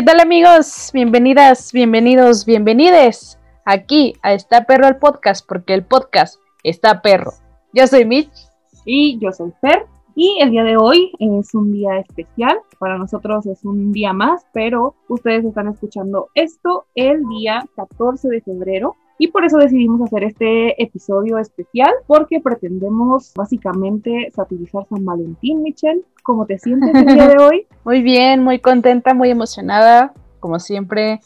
¿Qué 0.00 0.06
tal 0.06 0.20
amigos? 0.20 0.92
Bienvenidas, 0.94 1.74
bienvenidos, 1.74 2.46
bienvenides 2.46 3.38
aquí 3.66 4.14
a 4.22 4.32
Está 4.32 4.64
Perro 4.64 4.88
el 4.88 4.96
Podcast, 4.96 5.46
porque 5.46 5.74
el 5.74 5.84
podcast 5.84 6.40
está 6.64 7.02
perro. 7.02 7.32
Yo 7.74 7.86
soy 7.86 8.06
Mitch. 8.06 8.32
Y 8.86 9.18
yo 9.18 9.30
soy 9.30 9.52
Fer. 9.60 9.84
Y 10.14 10.38
el 10.40 10.52
día 10.52 10.64
de 10.64 10.78
hoy 10.78 11.12
es 11.18 11.54
un 11.54 11.70
día 11.70 11.98
especial. 11.98 12.60
Para 12.78 12.96
nosotros 12.96 13.44
es 13.44 13.62
un 13.62 13.92
día 13.92 14.14
más, 14.14 14.46
pero 14.54 14.94
ustedes 15.06 15.44
están 15.44 15.68
escuchando 15.68 16.30
esto 16.34 16.86
el 16.94 17.22
día 17.28 17.68
14 17.76 18.28
de 18.28 18.40
febrero. 18.40 18.96
Y 19.22 19.28
por 19.28 19.44
eso 19.44 19.58
decidimos 19.58 20.00
hacer 20.00 20.24
este 20.24 20.82
episodio 20.82 21.36
especial, 21.36 21.92
porque 22.06 22.40
pretendemos 22.40 23.34
básicamente 23.36 24.30
satirizar 24.34 24.86
San 24.88 25.04
Valentín, 25.04 25.62
Michelle. 25.62 26.00
¿Cómo 26.22 26.46
te 26.46 26.58
sientes 26.58 26.88
el 26.94 27.04
día 27.04 27.28
de 27.28 27.36
hoy? 27.44 27.66
Muy 27.84 28.00
bien, 28.00 28.42
muy 28.42 28.60
contenta, 28.60 29.12
muy 29.12 29.28
emocionada. 29.28 30.14
Como 30.40 30.58
siempre, 30.58 31.20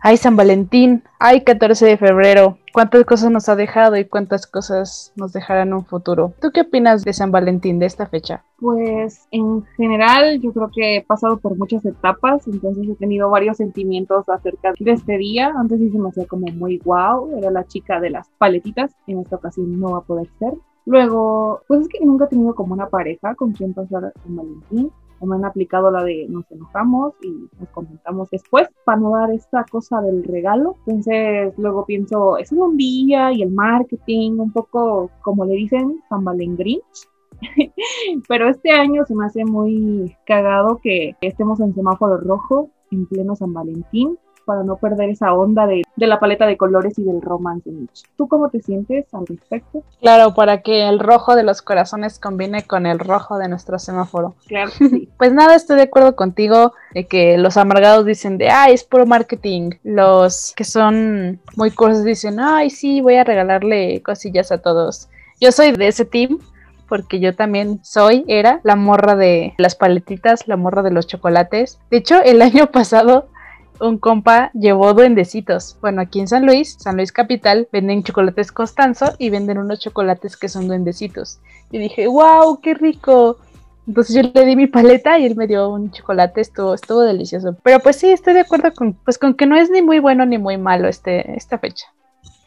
Ay, 0.00 0.16
San 0.16 0.36
Valentín, 0.36 1.02
ay, 1.18 1.42
14 1.42 1.84
de 1.84 1.96
febrero, 1.96 2.56
cuántas 2.72 3.04
cosas 3.04 3.32
nos 3.32 3.48
ha 3.48 3.56
dejado 3.56 3.96
y 3.96 4.04
cuántas 4.04 4.46
cosas 4.46 5.12
nos 5.16 5.32
dejará 5.32 5.62
en 5.62 5.74
un 5.74 5.84
futuro. 5.84 6.32
¿Tú 6.40 6.52
qué 6.52 6.60
opinas 6.60 7.04
de 7.04 7.12
San 7.12 7.32
Valentín, 7.32 7.80
de 7.80 7.86
esta 7.86 8.06
fecha? 8.06 8.44
Pues 8.60 9.26
en 9.32 9.64
general 9.76 10.40
yo 10.40 10.52
creo 10.52 10.70
que 10.72 10.96
he 10.96 11.02
pasado 11.04 11.38
por 11.38 11.56
muchas 11.56 11.84
etapas, 11.84 12.46
entonces 12.46 12.88
he 12.88 12.94
tenido 12.94 13.28
varios 13.28 13.56
sentimientos 13.56 14.28
acerca 14.28 14.72
de 14.78 14.92
este 14.92 15.18
día. 15.18 15.52
Antes 15.56 15.80
sí 15.80 15.90
se 16.14 16.26
como 16.26 16.46
muy 16.52 16.78
wow, 16.84 17.36
era 17.36 17.50
la 17.50 17.66
chica 17.66 17.98
de 18.00 18.10
las 18.10 18.28
paletitas, 18.38 18.94
en 19.08 19.18
esta 19.18 19.34
ocasión 19.34 19.80
no 19.80 19.92
va 19.92 19.98
a 19.98 20.02
poder 20.02 20.28
ser. 20.38 20.54
Luego, 20.86 21.62
pues 21.66 21.82
es 21.82 21.88
que 21.88 22.04
nunca 22.04 22.26
he 22.26 22.28
tenido 22.28 22.54
como 22.54 22.72
una 22.72 22.88
pareja 22.88 23.34
con 23.34 23.52
quien 23.52 23.74
pasar 23.74 24.12
San 24.22 24.36
Valentín 24.36 24.92
o 25.20 25.26
me 25.26 25.36
han 25.36 25.44
aplicado 25.44 25.90
la 25.90 26.04
de 26.04 26.26
nos 26.28 26.50
enojamos 26.50 27.14
y 27.22 27.48
nos 27.58 27.68
comentamos 27.70 28.30
después 28.30 28.68
para 28.84 28.98
no 28.98 29.10
dar 29.10 29.30
esta 29.30 29.64
cosa 29.64 30.00
del 30.00 30.24
regalo. 30.24 30.76
Entonces 30.86 31.54
luego 31.58 31.84
pienso, 31.84 32.36
es 32.38 32.52
un 32.52 32.76
día 32.76 33.32
y 33.32 33.42
el 33.42 33.50
marketing, 33.50 34.38
un 34.38 34.52
poco 34.52 35.10
como 35.22 35.44
le 35.44 35.54
dicen, 35.54 36.00
San 36.08 36.24
Valentín 36.24 36.56
Grinch. 36.56 37.08
Pero 38.28 38.48
este 38.48 38.70
año 38.72 39.04
se 39.06 39.14
me 39.14 39.26
hace 39.26 39.44
muy 39.44 40.16
cagado 40.26 40.80
que 40.82 41.14
estemos 41.20 41.60
en 41.60 41.74
semáforo 41.74 42.16
rojo 42.16 42.70
en 42.90 43.06
pleno 43.06 43.36
San 43.36 43.52
Valentín 43.52 44.18
para 44.48 44.62
no 44.62 44.76
perder 44.76 45.10
esa 45.10 45.34
onda 45.34 45.66
de, 45.66 45.82
la 45.96 46.18
paleta 46.18 46.46
de 46.46 46.56
colores 46.56 46.98
y 46.98 47.02
del 47.02 47.20
romance. 47.20 47.70
¿Tú 48.16 48.28
cómo 48.28 48.48
te 48.48 48.62
sientes 48.62 49.04
al 49.12 49.26
respecto? 49.26 49.82
Claro, 50.00 50.32
para 50.32 50.62
que 50.62 50.88
el 50.88 51.00
rojo 51.00 51.36
de 51.36 51.42
los 51.42 51.60
corazones 51.60 52.18
combine 52.18 52.62
con 52.62 52.86
el 52.86 52.98
rojo 52.98 53.36
de 53.36 53.46
nuestro 53.46 53.78
semáforo. 53.78 54.36
Claro. 54.46 54.70
Sí. 54.70 55.10
pues 55.18 55.34
nada, 55.34 55.54
estoy 55.54 55.76
de 55.76 55.82
acuerdo 55.82 56.16
contigo 56.16 56.72
de 56.94 57.06
que 57.06 57.36
los 57.36 57.58
amargados 57.58 58.06
dicen 58.06 58.38
de, 58.38 58.48
ay, 58.48 58.72
es 58.72 58.84
puro 58.84 59.04
marketing. 59.04 59.72
Los 59.84 60.54
que 60.56 60.64
son 60.64 61.38
muy 61.54 61.70
cursos 61.70 62.02
dicen, 62.02 62.40
ay, 62.40 62.70
sí, 62.70 63.02
voy 63.02 63.16
a 63.16 63.24
regalarle 63.24 64.00
cosillas 64.02 64.50
a 64.50 64.62
todos. 64.62 65.10
Yo 65.42 65.52
soy 65.52 65.72
de 65.72 65.88
ese 65.88 66.06
team 66.06 66.38
porque 66.88 67.20
yo 67.20 67.36
también 67.36 67.80
soy, 67.82 68.24
era 68.28 68.60
la 68.64 68.76
morra 68.76 69.14
de 69.14 69.52
las 69.58 69.74
paletitas, 69.74 70.48
la 70.48 70.56
morra 70.56 70.80
de 70.80 70.90
los 70.90 71.06
chocolates. 71.06 71.78
De 71.90 71.98
hecho, 71.98 72.22
el 72.22 72.40
año 72.50 72.70
pasado 72.70 73.28
un 73.80 73.98
compa 73.98 74.50
llevó 74.54 74.92
duendecitos. 74.94 75.76
Bueno, 75.80 76.02
aquí 76.02 76.20
en 76.20 76.28
San 76.28 76.46
Luis, 76.46 76.76
San 76.78 76.96
Luis 76.96 77.12
Capital, 77.12 77.68
venden 77.72 78.02
chocolates 78.02 78.52
Constanzo 78.52 79.14
y 79.18 79.30
venden 79.30 79.58
unos 79.58 79.80
chocolates 79.80 80.36
que 80.36 80.48
son 80.48 80.68
duendecitos. 80.68 81.40
Y 81.70 81.78
dije, 81.78 82.06
wow, 82.06 82.60
qué 82.60 82.74
rico. 82.74 83.38
Entonces 83.86 84.16
yo 84.16 84.22
le 84.22 84.44
di 84.44 84.54
mi 84.54 84.66
paleta 84.66 85.18
y 85.18 85.24
él 85.24 85.34
me 85.34 85.46
dio 85.46 85.70
un 85.70 85.90
chocolate, 85.90 86.42
estuvo, 86.42 86.74
estuvo 86.74 87.00
delicioso. 87.00 87.56
Pero 87.62 87.80
pues 87.80 87.96
sí, 87.96 88.10
estoy 88.10 88.34
de 88.34 88.40
acuerdo 88.40 88.72
con, 88.74 88.92
pues 88.92 89.18
con 89.18 89.34
que 89.34 89.46
no 89.46 89.56
es 89.56 89.70
ni 89.70 89.80
muy 89.80 89.98
bueno 89.98 90.26
ni 90.26 90.36
muy 90.36 90.58
malo 90.58 90.88
este, 90.88 91.34
esta 91.34 91.58
fecha. 91.58 91.86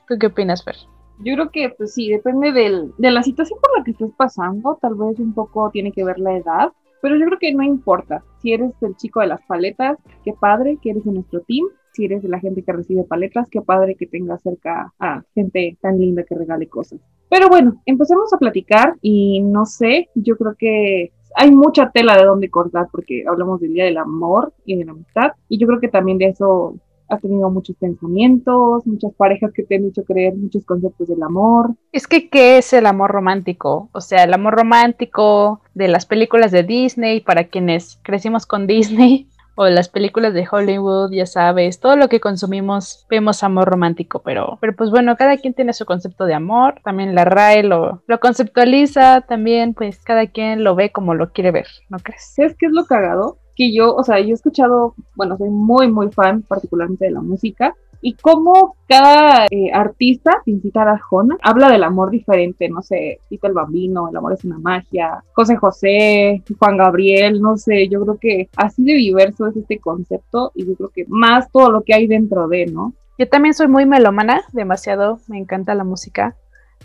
¿Tú 0.08 0.20
qué 0.20 0.28
opinas, 0.28 0.64
Fer? 0.64 0.76
Yo 1.24 1.34
creo 1.36 1.50
que 1.50 1.70
pues 1.70 1.94
sí, 1.94 2.10
depende 2.10 2.52
del, 2.52 2.94
de 2.98 3.12
la 3.12 3.24
situación 3.24 3.60
por 3.60 3.78
la 3.78 3.84
que 3.84 3.92
estés 3.92 4.12
pasando, 4.16 4.78
tal 4.82 4.96
vez 4.96 5.20
un 5.20 5.34
poco 5.34 5.70
tiene 5.72 5.92
que 5.92 6.04
ver 6.04 6.20
la 6.20 6.36
edad, 6.36 6.72
pero 7.02 7.16
yo 7.16 7.26
creo 7.26 7.40
que 7.40 7.54
no 7.54 7.64
importa. 7.64 8.24
Si 8.42 8.54
eres 8.54 8.72
el 8.82 8.96
chico 8.96 9.22
de 9.22 9.28
las 9.28 9.42
paletas, 9.44 9.98
qué 10.24 10.34
padre 10.34 10.78
que 10.82 10.92
eres 10.92 11.04
de 11.04 11.12
nuestro 11.12 11.42
team. 11.42 11.66
Si 11.94 12.06
eres 12.06 12.24
de 12.24 12.30
la 12.30 12.40
gente 12.40 12.64
que 12.64 12.72
recibe 12.72 13.04
paletas, 13.04 13.50
qué 13.50 13.62
padre 13.62 13.96
que 13.96 14.08
tengas 14.08 14.42
cerca 14.42 14.94
a 14.98 15.24
gente 15.36 15.78
tan 15.82 16.00
linda 16.00 16.24
que 16.24 16.36
regale 16.36 16.68
cosas. 16.70 17.02
Pero 17.30 17.50
bueno, 17.50 17.82
empecemos 17.86 18.32
a 18.34 18.38
platicar 18.38 18.96
y 19.02 19.42
no 19.42 19.66
sé, 19.66 20.10
yo 20.16 20.38
creo 20.38 20.56
que 20.58 21.12
hay 21.36 21.52
mucha 21.52 21.92
tela 21.92 22.16
de 22.16 22.26
donde 22.26 22.50
cortar 22.50 22.88
porque 22.92 23.24
hablamos 23.28 23.60
del 23.62 23.74
Día 23.74 23.86
del 23.86 23.98
Amor 23.98 24.54
y 24.66 24.78
de 24.78 24.86
la 24.86 24.92
Amistad 24.92 25.32
y 25.48 25.58
yo 25.58 25.68
creo 25.68 25.80
que 25.80 25.88
también 25.88 26.18
de 26.18 26.28
eso 26.28 26.76
has 27.12 27.22
tenido 27.22 27.50
muchos 27.50 27.76
pensamientos, 27.76 28.88
muchas 28.88 29.14
parejas 29.14 29.52
que 29.54 29.64
te 29.64 29.76
han 29.76 29.86
hecho 29.86 30.04
creer 30.04 30.34
muchos 30.36 30.66
conceptos 30.66 31.10
del 31.10 31.22
amor. 31.22 31.76
Es 31.92 32.08
que, 32.08 32.30
¿qué 32.30 32.58
es 32.58 32.72
el 32.74 32.86
amor 32.86 33.12
romántico? 33.12 33.90
O 33.92 34.02
sea, 34.02 34.24
el 34.24 34.34
amor 34.34 34.56
romántico 34.56 35.62
de 35.74 35.90
las 35.90 36.06
películas 36.06 36.52
de 36.52 36.64
Disney, 36.64 37.20
para 37.20 37.46
quienes 37.46 38.00
crecimos 38.02 38.46
con 38.46 38.66
Disney, 38.66 39.28
o 39.56 39.68
las 39.68 39.90
películas 39.90 40.34
de 40.34 40.48
Hollywood, 40.50 41.12
ya 41.12 41.26
sabes, 41.26 41.82
todo 41.82 41.98
lo 41.98 42.08
que 42.08 42.22
consumimos 42.22 43.06
vemos 43.10 43.44
amor 43.44 43.68
romántico, 43.68 44.22
pero, 44.24 44.58
pero 44.62 44.74
pues 44.76 44.90
bueno, 44.90 45.18
cada 45.18 45.38
quien 45.38 45.54
tiene 45.54 45.74
su 45.74 45.86
concepto 45.86 46.26
de 46.26 46.34
amor, 46.34 46.76
también 46.84 47.14
la 47.14 47.26
RAE 47.26 47.64
lo, 47.64 48.02
lo 48.08 48.20
conceptualiza, 48.22 49.22
también 49.22 49.74
pues 49.74 50.00
cada 50.04 50.28
quien 50.28 50.64
lo 50.64 50.76
ve 50.76 50.92
como 50.92 51.14
lo 51.14 51.32
quiere 51.32 51.52
ver, 51.52 51.68
¿no 51.90 52.00
crees? 52.00 52.34
¿Sabes 52.34 52.56
qué 52.58 52.68
es 52.68 52.72
lo 52.72 52.86
cagado? 52.86 53.41
Que 53.56 53.74
yo, 53.74 53.96
o 53.96 54.04
sea, 54.04 54.20
yo 54.20 54.30
he 54.30 54.34
escuchado, 54.34 54.96
bueno, 55.16 55.38
soy 55.38 55.50
muy, 55.50 55.92
muy 55.92 56.12
fan 56.12 56.42
particularmente 56.44 57.06
de 57.06 57.12
la 57.12 57.22
música, 57.22 57.76
y 58.02 58.14
cómo 58.14 58.76
cada 58.88 59.46
eh, 59.52 59.72
artista, 59.72 60.42
sin 60.44 60.62
citar 60.62 60.88
a 60.88 60.98
Jona, 60.98 61.38
habla 61.44 61.70
del 61.70 61.84
amor 61.84 62.10
diferente, 62.10 62.68
no 62.68 62.82
sé, 62.82 63.20
Tito 63.30 63.48
el 63.48 63.54
Bambino, 63.54 64.10
El 64.10 64.18
amor 64.18 64.34
es 64.34 64.44
una 64.44 64.58
magia, 64.58 65.24
José 65.34 65.56
José, 65.56 66.44
Juan 66.58 66.78
Gabriel, 66.78 67.42
no 67.42 67.58
sé, 67.58 67.88
yo 67.88 68.02
creo 68.02 68.18
que 68.18 68.50
así 68.56 68.84
de 68.84 68.94
diverso 68.94 69.48
es 69.48 69.56
este 69.56 69.78
concepto 69.78 70.52
y 70.56 70.66
yo 70.66 70.76
creo 70.76 70.90
que 70.90 71.06
más 71.08 71.52
todo 71.52 71.72
lo 71.72 71.82
que 71.82 71.94
hay 71.94 72.08
dentro 72.08 72.48
de, 72.48 72.66
¿no? 72.66 72.94
Yo 73.20 73.30
también 73.30 73.54
soy 73.54 73.68
muy 73.68 73.86
melómana, 73.86 74.42
demasiado, 74.52 75.20
me 75.28 75.38
encanta 75.38 75.76
la 75.76 75.84
música, 75.84 76.36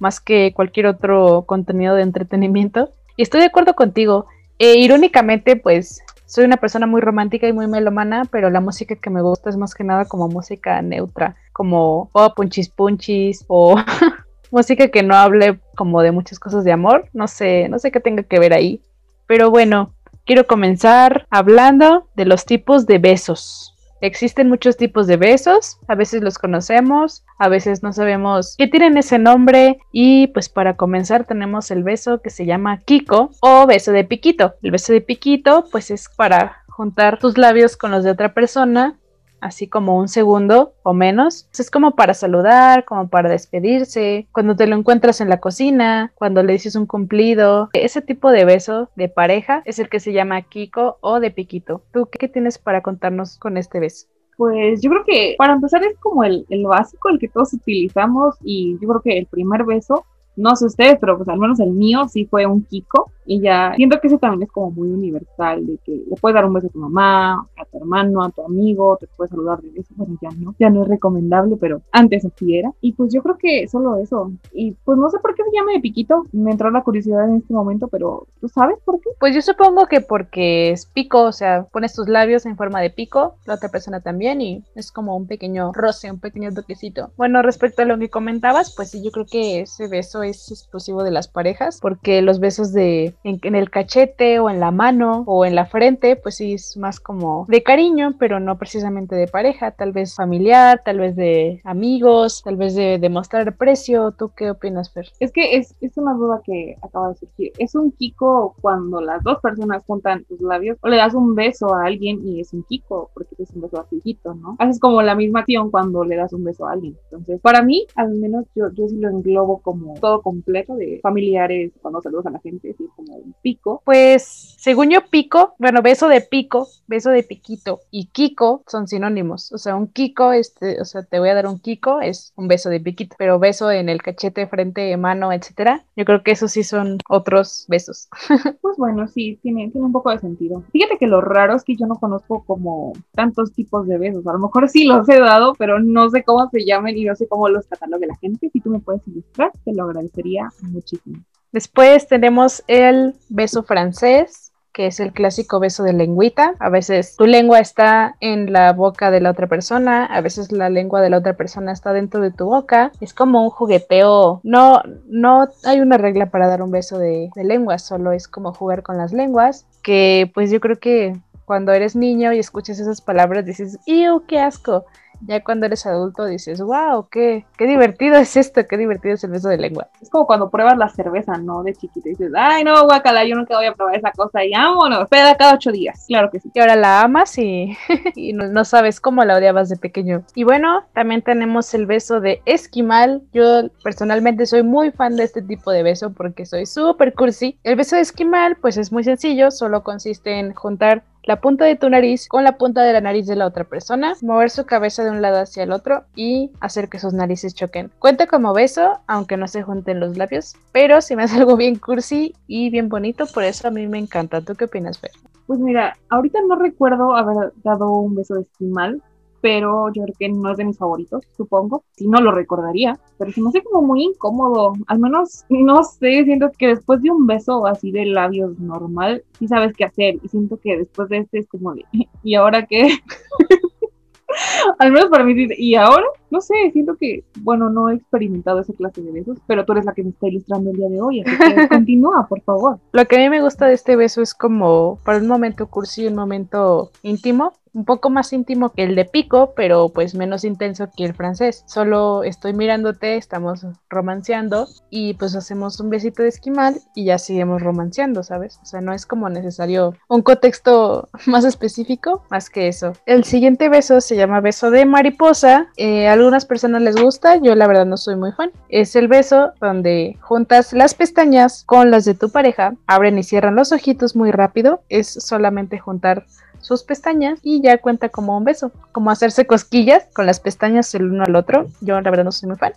más 0.01 0.21
que 0.21 0.53
cualquier 0.53 0.87
otro 0.87 1.45
contenido 1.47 1.95
de 1.95 2.03
entretenimiento. 2.03 2.91
Y 3.17 3.23
estoy 3.23 3.41
de 3.41 3.47
acuerdo 3.47 3.75
contigo. 3.75 4.27
Eh, 4.59 4.79
irónicamente, 4.79 5.57
pues 5.57 6.03
soy 6.27 6.45
una 6.45 6.57
persona 6.57 6.87
muy 6.87 7.01
romántica 7.01 7.47
y 7.47 7.53
muy 7.53 7.69
melomana, 7.69 8.25
pero 8.31 8.51
la 8.51 8.61
música 8.61 8.97
que 8.97 9.11
me 9.11 9.23
gusta 9.23 9.49
es 9.49 9.57
más 9.57 9.75
que 9.75 9.85
nada 9.85 10.05
como 10.05 10.29
música 10.29 10.83
neutra, 10.83 11.37
como 11.53 12.11
oh, 12.13 12.35
punchis 12.35 12.69
punchis 12.69 13.45
o 13.47 13.77
música 14.51 14.89
que 14.89 15.03
no 15.03 15.15
hable 15.15 15.61
como 15.77 16.03
de 16.03 16.13
muchas 16.13 16.39
cosas 16.41 16.65
de 16.65 16.73
amor, 16.73 17.09
no 17.13 17.29
sé, 17.29 17.69
no 17.69 17.79
sé 17.79 17.93
qué 17.93 18.01
tenga 18.01 18.25
que 18.25 18.41
ver 18.41 18.53
ahí. 18.53 18.81
Pero 19.27 19.51
bueno, 19.51 19.95
quiero 20.25 20.47
comenzar 20.47 21.27
hablando 21.31 22.09
de 22.17 22.27
los 22.27 22.45
tipos 22.45 22.87
de 22.87 22.99
besos. 22.99 23.76
Existen 24.01 24.49
muchos 24.49 24.77
tipos 24.77 25.07
de 25.07 25.17
besos, 25.17 25.79
a 25.89 25.95
veces 25.95 26.23
los 26.23 26.39
conocemos, 26.39 27.25
a 27.39 27.49
veces 27.49 27.83
no 27.83 27.93
sabemos 27.93 28.55
qué 28.59 28.67
tienen 28.67 28.97
ese 28.99 29.19
nombre 29.19 29.79
y 29.91 30.29
pues 30.29 30.49
para 30.49 30.77
comenzar 30.77 31.25
tenemos 31.25 31.71
el 31.71 31.83
beso 31.83 32.21
que 32.21 32.31
se 32.31 32.45
llama 32.45 32.81
Kiko 32.85 33.31
o 33.41 33.67
beso 33.67 33.93
de 33.93 34.05
piquito. 34.05 34.55
El 34.63 34.71
beso 34.71 34.93
de 34.93 35.01
piquito 35.01 35.65
pues 35.73 35.91
es 35.91 36.09
para 36.15 36.65
juntar 36.69 37.19
tus 37.19 37.39
labios 37.39 37.77
con 37.77 37.91
los 37.91 38.05
de 38.05 38.11
otra 38.11 38.35
persona 38.35 38.99
así 39.41 39.69
como 39.69 39.99
un 39.99 40.09
segundo 40.09 40.75
o 40.83 40.93
menos. 40.93 41.49
Es 41.59 41.71
como 41.71 41.97
para 41.97 42.15
saludar, 42.15 42.85
como 42.85 43.09
para 43.09 43.29
despedirse, 43.29 44.27
cuando 44.33 44.57
te 44.57 44.67
lo 44.67 44.77
encuentras 44.77 45.21
en 45.21 45.29
la 45.29 45.41
cocina, 45.41 46.13
cuando 46.15 46.43
le 46.43 46.55
dices 46.55 46.77
un 46.77 46.87
cumplido. 46.87 47.71
Ese 47.73 48.03
tipo 48.03 48.31
de 48.31 48.45
beso 48.45 48.91
de 48.97 49.09
pareja 49.09 49.63
es 49.65 49.79
el 49.79 49.89
que 49.89 50.01
se 50.01 50.13
llama 50.13 50.43
Kiko 50.43 50.99
o 51.01 51.21
de 51.21 51.31
piquito. 51.31 51.83
¿Tú 51.93 52.09
qué 52.11 52.29
tienes 52.29 52.59
para 52.59 52.83
contarnos 52.83 53.39
con 53.39 53.57
este 53.57 53.81
beso? 53.81 54.07
Pues 54.37 54.83
yo 54.83 54.91
creo 54.91 55.05
que 55.05 55.35
para 55.39 55.55
empezar 55.55 55.83
es 55.83 55.97
como 55.99 56.23
el, 56.23 56.45
el 56.51 56.67
básico, 56.67 57.09
el 57.09 57.19
que 57.19 57.29
todos 57.29 57.55
utilizamos 57.55 58.37
y 58.43 58.79
yo 58.81 58.89
creo 58.89 59.01
que 59.01 59.19
el 59.19 59.27
primer 59.27 59.65
beso 59.65 60.05
no 60.37 60.55
sé 60.55 60.67
ustedes, 60.67 60.99
pero 61.01 61.17
pues 61.17 61.29
al 61.29 61.39
menos 61.39 61.59
el 61.61 61.71
mío 61.71 62.07
sí 62.09 62.27
fue 62.27 62.47
un 62.47 62.63
Kiko. 62.63 63.11
Y 63.27 63.41
ya 63.41 63.75
siento 63.77 64.01
que 64.01 64.07
ese 64.07 64.19
también 64.19 64.45
es 64.45 64.53
como 64.53 64.71
muy 64.71 64.89
universal, 64.89 65.67
de 65.67 65.79
que 65.85 66.05
le 66.09 66.17
puedes 66.21 66.35
dar 66.35 66.45
un 66.45 66.55
beso 66.55 66.69
a 66.69 66.71
tu 66.71 66.79
mamá, 66.79 67.47
a 67.57 67.65
tu 67.65 67.79
hermano, 67.79 68.23
a 68.23 68.31
tu 68.31 68.43
amigo, 68.43 68.97
te 68.99 69.09
puedes 69.17 69.31
saludar 69.31 69.61
de 69.61 69.71
beso. 69.71 69.93
Bueno, 69.97 70.17
ya 70.23 70.29
no, 70.39 70.55
ya 70.59 70.71
no 70.71 70.83
es 70.83 70.89
recomendable, 70.89 71.57
pero 71.57 71.83
antes 71.93 72.25
así 72.25 72.57
era. 72.57 72.73
Y 72.81 72.93
pues 72.93 73.13
yo 73.13 73.23
creo 73.23 73.37
que 73.39 73.67
solo 73.69 73.97
eso. 73.99 74.33
Y 74.53 74.73
pues 74.85 74.97
no 74.99 75.11
sé 75.11 75.19
por 75.19 75.35
qué 75.35 75.43
se 75.43 75.57
llama 75.57 75.73
de 75.73 75.81
piquito. 75.81 76.25
Me 76.33 76.53
entró 76.53 76.71
la 76.71 76.83
curiosidad 76.83 77.29
en 77.29 77.37
este 77.37 77.53
momento, 77.53 77.89
pero 77.89 78.27
¿tú 78.41 78.49
sabes 78.49 78.79
por 78.85 79.01
qué? 79.01 79.11
Pues 79.19 79.35
yo 79.35 79.43
supongo 79.43 79.87
que 79.87 80.01
porque 80.01 80.71
es 80.71 80.87
pico, 80.87 81.25
o 81.25 81.33
sea, 81.33 81.65
pones 81.73 81.95
tus 81.95 82.09
labios 82.09 82.47
en 82.47 82.57
forma 82.57 82.81
de 82.81 82.91
pico, 82.91 83.37
la 83.47 83.55
otra 83.55 83.69
persona 83.69 84.01
también, 84.01 84.41
y 84.41 84.65
es 84.75 84.93
como 84.93 85.17
un 85.17 85.27
pequeño 85.27 85.73
roce, 85.73 86.11
un 86.11 86.21
pequeño 86.21 86.53
toquecito. 86.53 87.11
Bueno, 87.17 87.43
respecto 87.43 87.83
a 87.83 87.87
lo 87.87 87.99
que 87.99 88.09
comentabas, 88.09 88.75
pues 88.75 88.91
sí, 88.91 89.03
yo 89.03 89.11
creo 89.11 89.27
que 89.27 89.61
ese 89.61 89.89
beso 89.89 90.23
es 90.23 90.51
exclusivo 90.51 91.03
de 91.03 91.11
las 91.11 91.29
parejas, 91.29 91.81
porque 91.81 92.23
los 92.23 92.41
besos 92.41 92.73
de 92.73 93.15
en, 93.25 93.55
el 93.55 93.71
cachete 93.71 94.39
o 94.39 94.51
en 94.51 94.61
la 94.61 94.71
mano 94.71 95.25
o 95.27 95.45
en 95.45 95.55
la 95.55 95.67
frente, 95.67 96.17
pues 96.17 96.37
sí 96.37 96.55
es 96.55 96.77
más 96.77 97.01
como 97.01 97.47
de 97.49 97.63
cariño, 97.63 98.15
pero 98.19 98.41
no 98.41 98.59
precisamente 98.59 99.17
de 99.17 99.27
pareja, 99.27 99.73
tal 99.73 99.93
vez 99.93 100.15
familiar, 100.15 100.83
tal 100.85 100.99
vez 100.99 101.17
de 101.17 101.61
amigos, 101.65 102.43
tal 102.45 102.57
vez 102.57 102.75
de 102.75 102.99
demostrar 102.99 103.57
precio. 103.57 104.13
¿Tú 104.13 104.31
qué 104.37 104.51
opinas, 104.51 104.93
Fer? 104.93 105.07
Es 105.21 105.33
que 105.33 105.57
es, 105.57 105.75
es 105.81 105.97
una 105.97 106.15
duda 106.15 106.41
que 106.45 106.77
acaba 106.83 107.11
de 107.11 107.17
surgir. 107.17 107.53
¿Es 107.59 107.75
un 107.75 107.93
Kiko 107.93 108.55
cuando 108.61 109.01
las 109.01 109.23
dos 109.23 109.41
personas 109.41 109.85
juntan 109.87 110.25
tus 110.25 110.41
labios 110.41 110.79
o 110.81 110.89
le 110.89 110.97
das 110.97 111.15
un 111.15 111.35
beso 111.35 111.75
a 111.75 111.85
alguien 111.85 112.27
y 112.27 112.41
es 112.41 112.53
un 112.53 112.63
Kiko 112.65 113.11
porque 113.15 113.35
es 113.39 113.51
un 113.51 113.63
beso 113.63 113.81
afijito, 113.81 114.35
¿no? 114.35 114.57
Haces 114.59 114.81
como 114.81 115.03
la 115.03 115.15
misma 115.15 115.41
acción 115.41 115.71
cuando 115.71 116.05
le 116.05 116.17
das 116.17 116.33
un 116.33 116.45
beso 116.45 116.67
a 116.67 116.73
alguien. 116.73 116.97
Entonces, 117.05 117.41
para 117.41 117.63
mí, 117.63 117.87
al 117.95 118.11
menos 118.15 118.45
yo, 118.55 118.71
yo 118.73 118.89
sí 118.89 118.97
lo 118.97 119.09
englobo 119.09 119.59
como 119.59 119.95
todo 119.95 120.23
completo 120.23 120.75
de 120.77 121.01
familiares, 121.03 121.73
cuando 121.81 122.01
saludas 122.01 122.27
a 122.27 122.31
la 122.31 122.41
gente, 122.41 122.71
así 122.71 122.89
como 122.97 123.06
un 123.15 123.35
pico. 123.43 123.83
Pues, 123.85 124.55
según 124.59 124.91
yo, 124.91 125.01
pico, 125.11 125.55
bueno, 125.59 125.83
beso 125.83 126.09
de 126.09 126.21
pico, 126.21 126.69
beso 126.87 127.11
de 127.11 127.23
piquito 127.23 127.81
y 127.91 128.07
Kiko 128.07 128.63
son 128.67 128.89
sinónimos. 128.89 129.53
O 129.53 129.59
sea, 129.59 129.77
un 129.77 129.89
Kiko, 129.89 130.33
este, 130.33 130.81
o 130.81 130.85
sea, 130.85 131.03
te 131.03 131.19
voy 131.19 131.29
a 131.29 131.35
dar 131.35 131.47
un 131.47 131.59
Kiko, 131.59 132.01
es 132.01 132.33
un 132.37 132.49
beso 132.49 132.71
de 132.71 132.81
piquito, 132.81 133.17
pero 133.19 133.39
beso 133.39 133.71
en 133.71 133.89
el 133.89 134.03
cachete, 134.03 134.47
frente, 134.47 134.97
mano, 134.97 135.33
etcétera. 135.33 135.85
Yo 135.97 136.05
creo 136.05 136.23
que 136.23 136.33
esos 136.33 136.53
sí 136.53 136.63
son 136.63 136.99
otros 137.09 137.65
besos. 137.69 138.09
pues 138.61 138.77
bueno, 138.77 139.09
sí, 139.09 139.39
tiene, 139.43 139.71
tiene 139.71 139.87
un 139.87 139.93
poco 139.93 140.11
de 140.11 140.19
sentido. 140.19 140.63
Fíjate 140.73 140.99
que 140.99 141.07
lo 141.07 141.21
raro 141.21 141.57
es 141.57 141.65
que 141.65 141.77
yo 141.77 141.87
no 141.87 141.97
conozco 141.97 142.45
como 142.45 142.93
tantos 143.13 143.53
tipos 143.53 143.87
de 143.87 143.99
besos. 143.99 144.27
A 144.27 144.33
lo 144.33 144.39
mejor 144.39 144.69
sí 144.69 144.85
los 144.85 145.09
he 145.09 145.19
dado, 145.19 145.55
pero 145.55 145.81
no 145.81 146.11
sé 146.11 146.23
cómo 146.23 146.49
se 146.51 146.65
llaman 146.65 146.97
y 146.97 147.05
no 147.05 147.15
sé 147.15 147.29
cómo 147.29 147.49
los 147.49 147.67
catalogue 147.67 148.07
la 148.07 148.17
gente. 148.17 148.51
Si 148.51 148.61
tú 148.61 148.71
me 148.71 148.81
puedes 148.81 149.07
ilustrar, 149.07 149.53
te 149.65 149.73
lo 149.73 149.85
agradecería 149.85 150.49
muchísimo. 150.63 151.19
Después 151.57 152.07
tenemos 152.07 152.63
el 152.67 153.15
beso 153.31 153.63
francés, 153.63 154.53
que 154.75 154.89
es 154.89 155.01
el 155.01 155.15
clásico 155.15 155.59
beso 155.59 155.85
de 155.85 155.95
lengüita. 155.95 156.55
A 156.59 156.69
veces 156.69 157.17
tu 157.17 157.25
lengua 157.25 157.61
está 157.61 158.15
en 158.21 158.53
la 158.53 158.75
boca 158.75 159.11
de 159.11 159.23
la 159.23 159.31
otra 159.31 159.47
persona, 159.47 160.05
a 160.05 160.21
veces 160.21 160.53
la 160.53 160.69
lengua 160.69 161.01
de 161.01 161.09
la 161.09 161.17
otra 161.17 161.33
persona 161.33 161.73
está 161.73 161.95
dentro 161.95 162.21
de 162.21 162.31
tu 162.31 162.45
boca. 162.45 162.93
Es 163.01 163.15
como 163.15 163.43
un 163.43 163.49
jugueteo. 163.49 164.43
No, 164.45 164.83
no 165.07 165.49
hay 165.65 165.81
una 165.81 165.97
regla 165.97 166.27
para 166.27 166.47
dar 166.47 166.61
un 166.61 166.73
beso 166.73 166.99
de, 166.99 167.31
lengua, 167.37 167.79
solo 167.79 168.13
es 168.13 168.29
como 168.29 168.53
jugar 168.53 168.83
con 168.83 168.99
las 168.99 169.15
lenguas, 169.15 169.67
que 169.83 170.31
pues 170.35 170.51
yo 170.51 170.61
creo 170.61 170.79
que 170.79 171.17
cuando 171.47 171.73
eres 171.73 171.97
niño 171.97 172.35
y 172.35 172.39
escuchas 172.39 172.79
esas 172.81 173.01
palabras 173.01 173.47
dices, 173.47 173.79
¡Ew, 173.87 174.27
qué 174.27 174.41
asco! 174.41 174.85
Ya 175.21 175.43
cuando 175.43 175.67
eres 175.67 175.87
adulto 175.87 176.27
dices, 176.27 176.61
wow, 176.61 177.09
qué, 177.11 177.45
qué 177.57 177.67
divertido 177.67 178.17
es 178.17 178.37
esto, 178.37 178.67
qué 178.67 178.77
divertido 178.77 179.15
es 179.15 179.25
el 179.25 179.31
beso 179.31 179.49
de 179.49 179.59
lengua. 179.59 179.89
Es 180.01 180.11
como 180.11 180.27
cuando 180.27 180.51
pruebas 180.51 180.77
la 180.77 180.89
cerveza, 180.89 181.37
¿no? 181.39 181.63
De 181.63 181.75
chiquito 181.75 182.09
dices, 182.09 182.33
ay, 182.37 182.65
no, 182.65 182.85
guacala, 182.85 183.25
yo 183.25 183.37
nunca 183.37 183.57
voy 183.57 183.67
a 183.67 183.75
probar 183.75 183.97
esa 183.97 184.13
cosa 184.13 184.45
y 184.45 184.53
vámonos, 184.53 185.09
peda 185.09 185.37
cada 185.37 185.55
ocho 185.55 185.73
días. 185.73 186.05
Claro 186.09 186.31
que 186.31 186.41
sí. 186.41 186.51
Y 186.55 186.61
ahora 186.61 186.77
la 186.77 187.03
amas 187.03 187.39
y, 187.39 187.77
y 188.15 188.33
no, 188.33 188.65
sabes 188.65 189.01
cómo 189.01 189.25
la 189.25 189.37
odiabas 189.37 189.69
de 189.69 189.77
pequeño. 189.77 190.25
Y 190.35 190.45
bueno, 190.45 190.85
también 190.93 191.23
tenemos 191.23 191.73
el 191.75 191.87
beso 191.87 192.21
de 192.21 192.43
esquimal. 192.45 193.23
Yo 193.33 193.69
personalmente 193.83 194.47
soy 194.47 194.63
muy 194.63 194.91
fan 194.91 195.17
de 195.17 195.25
este 195.25 195.43
tipo 195.43 195.71
de 195.71 195.83
beso 195.83 196.13
porque 196.13 196.47
soy 196.47 196.67
súper 196.67 197.15
cursi. 197.15 197.59
El 197.65 197.77
beso 197.77 197.97
de 197.97 198.03
esquimal, 198.03 198.57
pues 198.57 198.77
es 198.77 198.93
muy 198.93 199.05
sencillo, 199.05 199.51
solo 199.51 199.83
consiste 199.83 200.39
en 200.39 200.55
juntar 200.55 201.03
la 201.27 201.41
punta 201.41 201.65
de 201.65 201.77
tu 201.77 201.91
nariz 201.91 202.29
con 202.29 202.45
la 202.45 202.57
punta 202.57 202.83
de 202.83 202.93
la 202.93 203.01
nariz 203.01 203.27
de 203.27 203.37
la 203.37 203.47
otra 203.47 203.65
persona, 203.65 204.15
mover 204.23 204.49
su 204.49 204.65
cabeza 204.65 205.05
de 205.05 205.11
un 205.11 205.21
lado 205.21 205.41
hacia 205.41 205.65
el 205.65 205.73
otro 205.73 206.05
y 206.15 206.53
hacer 206.61 206.89
que 206.89 207.01
sus 207.01 207.13
narices 207.13 207.55
choquen. 207.55 207.91
Cuenta 207.99 208.27
como 208.29 208.55
beso, 208.55 209.01
aunque 209.09 209.37
no 209.37 209.49
se 209.49 209.63
junten 209.63 210.01
los 210.01 210.17
labios, 210.17 210.55
pero 210.73 211.01
si 211.01 211.17
me 211.17 211.25
hace 211.25 211.37
algo 211.37 211.57
bien 211.57 211.77
cursi 211.77 212.35
y 212.47 212.71
bien 212.71 212.89
bonito, 212.89 213.27
por 213.27 213.43
eso 213.43 213.69
a 213.69 213.73
mí 213.73 213.87
me 213.89 213.99
encanta. 213.99 214.41
¿Tú 214.41 214.55
qué 214.55 214.67
opinas, 214.67 214.99
Fer? 214.99 215.11
Pues 215.49 215.59
mira, 215.59 215.97
ahorita 216.11 216.39
no 216.49 216.57
recuerdo 216.57 217.17
haber 217.17 217.53
dado 217.65 217.91
un 217.93 218.15
beso 218.15 218.35
de 218.37 218.43
esquimal, 218.43 219.03
pero 219.47 219.93
yo 219.93 220.03
creo 220.03 220.15
que 220.19 220.29
no 220.29 220.51
es 220.51 220.57
de 220.57 220.65
mis 220.65 220.77
favoritos, 220.77 221.25
supongo. 221.37 221.85
Si 221.93 222.09
no 222.09 222.21
lo 222.21 222.33
recordaría, 222.33 222.99
pero 223.17 223.31
se 223.31 223.41
me 223.41 223.51
hace 223.51 223.63
como 223.63 223.81
muy 223.81 224.03
incómodo. 224.03 224.73
Al 224.89 224.99
menos, 224.99 225.45
no 225.49 225.85
sé, 225.85 226.25
siento 226.25 226.51
que 226.59 226.67
después 226.67 227.01
de 227.01 227.13
un 227.13 227.29
beso 227.29 227.65
así 227.65 227.93
de 227.93 228.07
labios 228.07 228.59
normal, 228.59 229.23
sí 229.39 229.47
sabes 229.47 229.73
qué 229.77 229.85
hacer. 229.85 230.17
Y 230.21 230.27
siento 230.27 230.57
que 230.57 230.79
después 230.79 231.09
de 231.11 231.19
este 231.19 231.39
es 231.39 231.47
como 231.47 231.73
de, 231.75 231.85
¿y 232.25 232.35
ahora 232.35 232.67
qué? 232.67 232.89
Al 234.81 234.91
menos 234.91 235.09
para 235.11 235.23
mí, 235.23 235.35
¿y 235.57 235.77
ahora? 235.77 236.07
No 236.31 236.41
sé, 236.41 236.55
siento 236.73 236.97
que, 236.97 237.23
bueno, 237.43 237.71
no 237.71 237.89
he 237.89 237.95
experimentado 237.95 238.61
esa 238.61 238.73
clase 238.73 239.01
de 239.01 239.13
besos, 239.13 239.39
pero 239.47 239.65
tú 239.65 239.73
eres 239.73 239.85
la 239.85 239.95
que 239.95 240.03
me 240.03 240.11
está 240.11 240.27
ilustrando 240.27 240.71
el 240.71 240.77
día 240.77 240.89
de 240.89 241.01
hoy, 241.01 241.21
así 241.21 241.37
que 241.37 241.69
continúa, 241.69 242.27
por 242.29 242.41
favor. 242.43 242.81
Lo 242.91 243.05
que 243.07 243.17
a 243.17 243.19
mí 243.21 243.31
me 243.31 243.43
gusta 243.43 243.67
de 243.67 243.75
este 243.75 243.95
beso 243.95 244.23
es 244.23 244.35
como 244.35 244.99
para 245.05 245.19
un 245.19 245.29
momento 245.29 245.69
cursi, 245.69 246.03
y 246.03 246.07
un 246.09 246.17
momento 246.17 246.91
íntimo, 247.03 247.53
un 247.77 247.85
poco 247.85 248.09
más 248.09 248.33
íntimo 248.33 248.71
que 248.71 248.85
el 248.85 248.97
de 248.97 249.05
Pico, 249.05 249.53
pero 249.55 249.91
pues 249.91 250.15
menos 250.15 250.45
intenso 250.45 250.89
que 250.97 251.05
el 251.05 251.15
francés. 251.15 251.63
Solo 251.67 252.25
estoy 252.25 252.55
mirándote, 252.55 253.17
estamos 253.17 253.67
romanceando 253.91 254.67
y 254.89 255.13
pues 255.15 255.37
hacemos 255.37 255.79
un 255.79 255.91
besito 255.91 256.23
de 256.23 256.31
esquimal 256.31 256.81
y 256.95 257.05
ya 257.05 257.19
seguimos 257.19 257.61
romanceando, 257.61 258.23
¿sabes? 258.23 258.59
O 258.63 258.65
sea, 258.65 258.81
no 258.81 258.95
es 258.95 259.05
como 259.05 259.29
necesario 259.29 259.95
un 260.09 260.23
contexto 260.23 261.11
más 261.27 261.45
específico 261.45 262.25
más 262.31 262.49
que 262.49 262.69
eso. 262.69 262.95
El 263.05 263.25
siguiente 263.25 263.69
beso 263.69 264.01
se 264.01 264.17
llama 264.17 264.41
beso 264.41 264.71
de 264.71 264.87
mariposa. 264.87 265.69
Eh, 265.77 266.09
a 266.09 266.15
algunas 266.15 266.47
personas 266.47 266.81
les 266.81 266.97
gusta, 266.97 267.37
yo 267.37 267.55
la 267.55 267.67
verdad 267.67 267.85
no 267.85 267.99
soy 267.99 268.17
muy 268.17 268.33
fan. 268.33 268.53
Es 268.71 268.97
el 268.97 269.07
beso 269.07 269.53
donde 269.61 270.17
juntas 270.23 270.73
las 270.73 270.95
pestañas 270.95 271.63
con 271.65 271.91
las 271.91 272.07
de 272.07 272.15
tu 272.15 272.31
pareja, 272.31 272.75
abren 272.87 273.19
y 273.19 273.23
cierran 273.23 273.55
los 273.55 273.73
ojitos 273.73 274.17
muy 274.17 274.31
rápido. 274.31 274.81
Es 274.89 275.13
solamente 275.13 275.79
juntar 275.79 276.25
sus 276.61 276.83
pestañas 276.83 277.39
y 277.43 277.61
ya 277.63 277.79
cuenta 277.79 278.09
como 278.09 278.37
un 278.37 278.45
beso, 278.45 278.73
como 278.93 279.11
hacerse 279.11 279.47
cosquillas 279.47 280.07
con 280.15 280.27
las 280.27 280.41
pestañas 280.41 280.95
el 280.95 281.11
uno 281.11 281.25
al 281.25 281.37
otro. 281.37 281.67
Yo 281.81 282.01
la 282.01 282.11
verdad 282.11 282.25
no 282.25 282.33
soy 282.33 282.49
muy 282.49 282.59
fan, 282.59 282.73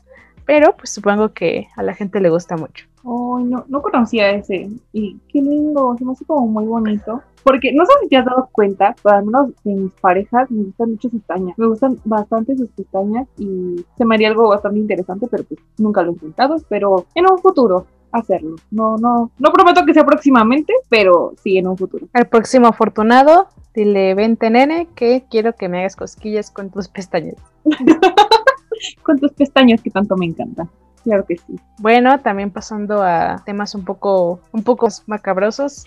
pero 0.45 0.75
pues 0.75 0.89
supongo 0.91 1.33
que 1.33 1.67
a 1.75 1.83
la 1.83 1.93
gente 1.93 2.19
le 2.19 2.29
gusta 2.29 2.57
mucho. 2.57 2.85
Ay, 3.03 3.45
no, 3.45 3.65
no 3.67 3.81
conocía 3.81 4.31
ese. 4.31 4.69
Y 4.93 5.17
qué 5.31 5.41
lindo, 5.41 5.95
se 5.97 6.05
me 6.05 6.11
hace 6.11 6.25
como 6.25 6.47
muy 6.47 6.65
bonito. 6.65 7.21
Porque 7.43 7.71
no 7.71 7.85
sé 7.85 7.93
si 8.01 8.09
te 8.09 8.17
has 8.17 8.25
dado 8.25 8.49
cuenta, 8.51 8.95
pero 9.01 9.15
al 9.15 9.25
menos 9.25 9.51
de 9.63 9.73
mis 9.73 9.93
parejas 9.93 10.51
me 10.51 10.63
gustan 10.63 10.91
mucho 10.91 11.09
sus 11.09 11.19
pestañas. 11.21 11.57
Me 11.57 11.67
gustan 11.67 11.97
bastante 12.03 12.57
sus 12.57 12.67
pestañas 12.69 13.27
y 13.37 13.85
se 13.97 14.05
me 14.05 14.15
haría 14.15 14.29
algo 14.29 14.49
bastante 14.49 14.79
interesante, 14.79 15.27
pero 15.31 15.43
pues 15.43 15.59
nunca 15.77 16.01
lo 16.01 16.09
he 16.09 16.13
intentado. 16.13 16.57
Pero 16.67 17.05
en 17.15 17.31
un 17.31 17.37
futuro, 17.39 17.85
hacerlo. 18.11 18.55
No, 18.71 18.97
no, 18.97 19.31
no 19.37 19.51
prometo 19.51 19.85
que 19.85 19.93
sea 19.93 20.05
próximamente, 20.05 20.73
pero 20.89 21.33
sí 21.41 21.57
en 21.57 21.67
un 21.67 21.77
futuro. 21.77 22.07
El 22.13 22.27
próximo 22.27 22.67
afortunado, 22.67 23.47
dile, 23.73 24.15
vente 24.15 24.49
nene, 24.49 24.87
que 24.95 25.25
quiero 25.29 25.55
que 25.55 25.69
me 25.69 25.79
hagas 25.79 25.95
cosquillas 25.95 26.51
con 26.51 26.69
tus 26.69 26.87
pestañas. 26.87 27.37
con 29.03 29.19
tus 29.19 29.31
pestañas 29.33 29.81
que 29.81 29.89
tanto 29.89 30.15
me 30.17 30.25
encantan. 30.25 30.69
Claro 31.03 31.25
que 31.25 31.37
sí. 31.37 31.59
Bueno, 31.79 32.19
también 32.19 32.51
pasando 32.51 33.01
a 33.01 33.41
temas 33.45 33.73
un 33.73 33.85
poco, 33.85 34.41
un 34.51 34.63
poco 34.63 34.87
macabrosos, 35.07 35.85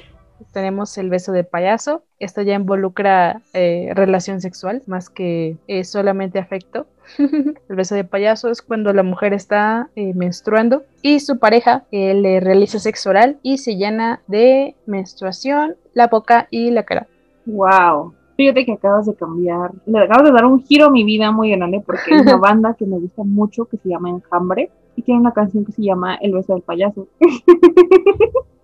tenemos 0.53 0.97
el 0.99 1.11
beso 1.11 1.33
de 1.33 1.45
payaso. 1.45 2.03
Esto 2.19 2.43
ya 2.43 2.55
involucra 2.55 3.43
eh, 3.53 3.91
relación 3.95 4.41
sexual 4.41 4.83
más 4.87 5.11
que 5.11 5.57
eh, 5.67 5.85
solamente 5.85 6.39
afecto. 6.39 6.87
el 7.19 7.77
beso 7.77 7.95
de 7.95 8.05
payaso 8.05 8.49
es 8.51 8.63
cuando 8.63 8.93
la 8.93 9.03
mujer 9.03 9.33
está 9.33 9.91
eh, 9.97 10.15
menstruando 10.15 10.85
y 11.03 11.21
su 11.21 11.39
pareja 11.39 11.85
le 11.91 12.41
realiza 12.41 12.79
sexo 12.79 13.11
oral 13.11 13.39
y 13.43 13.59
se 13.59 13.77
llena 13.77 14.23
de 14.29 14.77
menstruación 14.87 15.77
la 15.95 16.07
boca 16.07 16.49
y 16.51 16.71
la 16.71 16.85
cara. 16.85 17.07
¡Wow! 17.47 18.15
Fíjate 18.37 18.65
que 18.65 18.73
acabas 18.73 19.07
de 19.07 19.15
cambiar, 19.15 19.73
le 19.85 19.99
acabas 19.99 20.25
de 20.25 20.33
dar 20.33 20.47
un 20.47 20.65
giro 20.65 20.87
a 20.87 20.91
mi 20.91 21.05
vida 21.05 21.31
muy 21.33 21.51
grande 21.51 21.83
porque 21.85 22.15
hay 22.15 22.21
una 22.21 22.37
banda 22.39 22.75
que 22.75 22.87
me 22.87 22.99
gusta 22.99 23.25
mucho 23.25 23.67
que 23.67 23.77
se 23.77 23.89
llama 23.89 24.11
Enjambre 24.11 24.71
y 24.97 25.03
tiene 25.03 25.21
una 25.21 25.33
canción 25.33 25.65
que 25.65 25.73
se 25.73 25.83
llama 25.83 26.17
El 26.17 26.33
beso 26.33 26.55
del 26.55 26.63
payaso. 26.63 27.07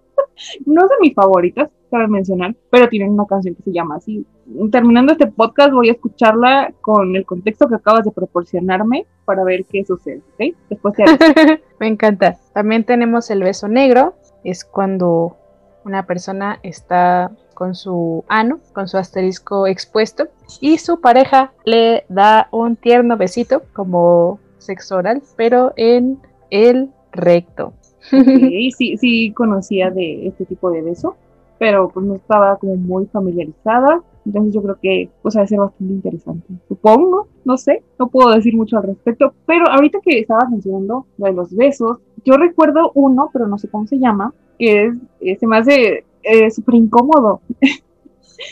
no 0.67 0.85
es 0.85 0.91
de 0.91 0.97
mis 1.01 1.15
favoritas, 1.15 1.71
cabe 1.91 2.09
mencionar, 2.09 2.55
pero 2.71 2.89
tienen 2.89 3.11
una 3.11 3.27
canción 3.27 3.55
que 3.55 3.63
se 3.63 3.73
llama 3.73 3.97
así. 3.97 4.27
Terminando 4.71 5.13
este 5.13 5.27
podcast 5.27 5.73
voy 5.73 5.89
a 5.89 5.93
escucharla 5.93 6.73
con 6.81 7.17
el 7.17 7.25
contexto 7.25 7.69
que 7.69 7.77
acabas 7.77 8.05
de 8.05 8.13
proporcionarme 8.13 9.07
para 9.25 9.45
ver 9.45 9.65
qué 9.67 9.85
sucede, 9.85 10.23
¿ok? 10.35 10.57
Después 10.71 10.95
Me 11.81 11.89
encanta. 11.89 12.39
También 12.55 12.85
tenemos 12.85 13.31
el 13.31 13.43
beso 13.43 13.69
negro, 13.69 14.15
es 14.45 14.65
cuando 14.65 15.37
una 15.85 16.07
persona 16.07 16.59
está 16.63 17.31
con 17.55 17.75
su 17.75 18.25
ano, 18.29 18.61
con 18.73 18.89
su 18.89 18.99
asterisco 18.99 19.67
expuesto, 19.67 20.29
y 20.61 20.79
su 20.79 21.01
pareja 21.01 21.53
le 21.65 22.05
da 22.09 22.49
un 22.53 22.77
tierno 22.77 23.17
besito 23.17 23.63
como 23.73 24.39
sexo 24.59 24.97
oral, 24.97 25.23
pero 25.37 25.73
en 25.77 26.21
el 26.51 26.91
recto. 27.13 27.73
Sí, 28.11 28.71
sí, 28.71 28.97
sí 28.97 29.33
conocía 29.33 29.91
de 29.91 30.27
este 30.29 30.45
tipo 30.45 30.71
de 30.71 30.83
beso, 30.83 31.17
pero 31.59 31.89
pues 31.89 32.07
no 32.07 32.17
estaba 32.17 32.57
como 32.57 32.77
muy 32.77 33.07
familiarizada. 33.07 34.03
Entonces 34.25 34.55
yo 34.55 34.63
creo 34.63 34.79
que 34.81 35.09
pues 35.23 35.37
va 35.37 35.43
a 35.43 35.47
ser 35.47 35.59
bastante 35.59 35.93
interesante. 35.93 36.47
Supongo, 36.69 37.29
no 37.45 37.57
sé, 37.57 37.83
no 37.99 38.09
puedo 38.09 38.31
decir 38.35 38.55
mucho 38.55 38.77
al 38.77 38.83
respecto, 38.83 39.33
pero 39.47 39.69
ahorita 39.71 40.01
que 40.03 40.19
estabas 40.19 40.51
mencionando 40.51 41.07
lo 41.17 41.27
de 41.27 41.33
los 41.33 41.55
besos, 41.55 41.99
yo 42.25 42.37
recuerdo 42.37 42.93
uno, 42.95 43.31
pero 43.33 43.47
no 43.47 43.57
sé 43.59 43.69
cómo 43.69 43.87
se 43.87 43.99
llama, 43.99 44.35
que 44.59 44.87
es, 44.87 44.95
eh, 45.21 45.37
se 45.39 45.47
me 45.47 45.57
hace 45.57 46.05
eh, 46.23 46.51
súper 46.51 46.75
incómodo. 46.75 47.41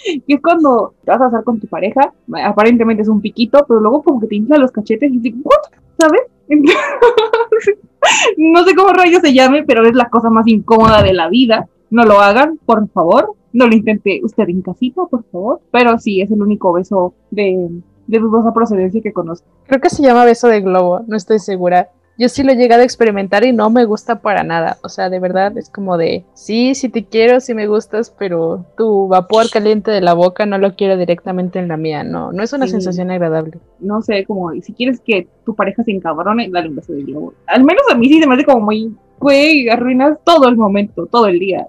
y 0.04 0.22
es 0.34 0.40
cuando 0.40 0.94
te 1.04 1.10
vas 1.10 1.20
a 1.20 1.26
hacer 1.26 1.44
con 1.44 1.60
tu 1.60 1.66
pareja, 1.66 2.12
aparentemente 2.44 3.02
es 3.02 3.08
un 3.08 3.20
piquito, 3.20 3.64
pero 3.68 3.80
luego 3.80 4.02
como 4.02 4.20
que 4.20 4.28
te 4.28 4.36
infla 4.36 4.56
los 4.56 4.72
cachetes 4.72 5.12
y 5.12 5.18
dices, 5.18 5.40
¿what? 5.44 5.78
¿Sabes? 5.98 6.22
no 8.36 8.64
sé 8.64 8.74
cómo 8.74 8.92
rayos 8.92 9.20
se 9.22 9.32
llame, 9.32 9.64
pero 9.64 9.86
es 9.86 9.94
la 9.94 10.08
cosa 10.08 10.30
más 10.30 10.46
incómoda 10.46 11.02
de 11.02 11.12
la 11.12 11.28
vida. 11.28 11.68
No 11.90 12.04
lo 12.04 12.20
hagan, 12.20 12.58
por 12.64 12.88
favor. 12.90 13.34
No 13.52 13.66
lo 13.66 13.74
intente 13.74 14.20
usted 14.22 14.48
en 14.48 14.62
casita, 14.62 15.02
por 15.10 15.24
favor. 15.24 15.60
Pero 15.70 15.98
sí, 15.98 16.20
es 16.20 16.30
el 16.30 16.42
único 16.42 16.72
beso 16.72 17.14
de, 17.30 17.68
de 18.06 18.18
dudosa 18.18 18.52
procedencia 18.52 19.00
que 19.00 19.12
conozco. 19.12 19.46
Creo 19.66 19.80
que 19.80 19.90
se 19.90 20.02
llama 20.02 20.24
beso 20.24 20.48
de 20.48 20.60
globo, 20.60 21.02
no 21.06 21.16
estoy 21.16 21.38
segura 21.38 21.90
yo 22.18 22.28
sí 22.28 22.42
lo 22.42 22.52
he 22.52 22.56
llegado 22.56 22.82
a 22.82 22.85
experimentar 22.85 23.44
y 23.44 23.52
no 23.52 23.70
me 23.70 23.85
gusta 23.85 24.20
para 24.20 24.42
nada. 24.42 24.78
O 24.82 24.88
sea, 24.88 25.11
de 25.11 25.20
verdad 25.20 25.56
es 25.58 25.68
como 25.68 25.99
de, 25.99 26.25
sí, 26.35 26.75
sí 26.75 26.88
te 26.88 27.04
quiero, 27.04 27.40
sí 27.40 27.54
me 27.54 27.66
gustas, 27.66 28.11
pero 28.11 28.64
tu 28.76 29.08
vapor 29.08 29.50
caliente 29.50 29.90
de 29.90 30.00
la 30.00 30.14
boca 30.14 30.46
no 30.46 30.58
lo 30.58 30.75
quiero 30.75 30.96
directamente 30.96 31.58
en 31.58 31.68
la 31.68 31.76
mía. 31.76 32.04
No, 32.04 32.32
no 32.32 32.42
es 32.42 32.52
una 32.52 32.66
sensación 32.66 33.11
agradable. 33.11 33.58
No 33.80 34.02
sé, 34.02 34.25
como 34.25 34.52
si 34.62 34.73
quieres 34.73 35.00
que 35.00 35.28
tu 35.44 35.54
pareja 35.54 35.85
se 35.85 35.90
encabrone, 35.90 36.49
dale 36.50 36.68
un 36.68 36.76
beso 36.76 36.92
de 36.92 37.02
globo. 37.02 37.35
Al 37.46 37.64
menos 37.64 37.82
a 37.90 37.94
mí 37.94 38.08
sí 38.08 38.20
se 38.20 38.26
me 38.26 38.35
hace 38.35 38.44
como 38.44 38.61
muy, 38.61 38.94
güey, 39.18 39.68
arruinas 39.68 40.18
todo 40.25 40.49
el 40.49 40.56
momento, 40.56 41.06
todo 41.06 41.26
el 41.26 41.38
día. 41.38 41.66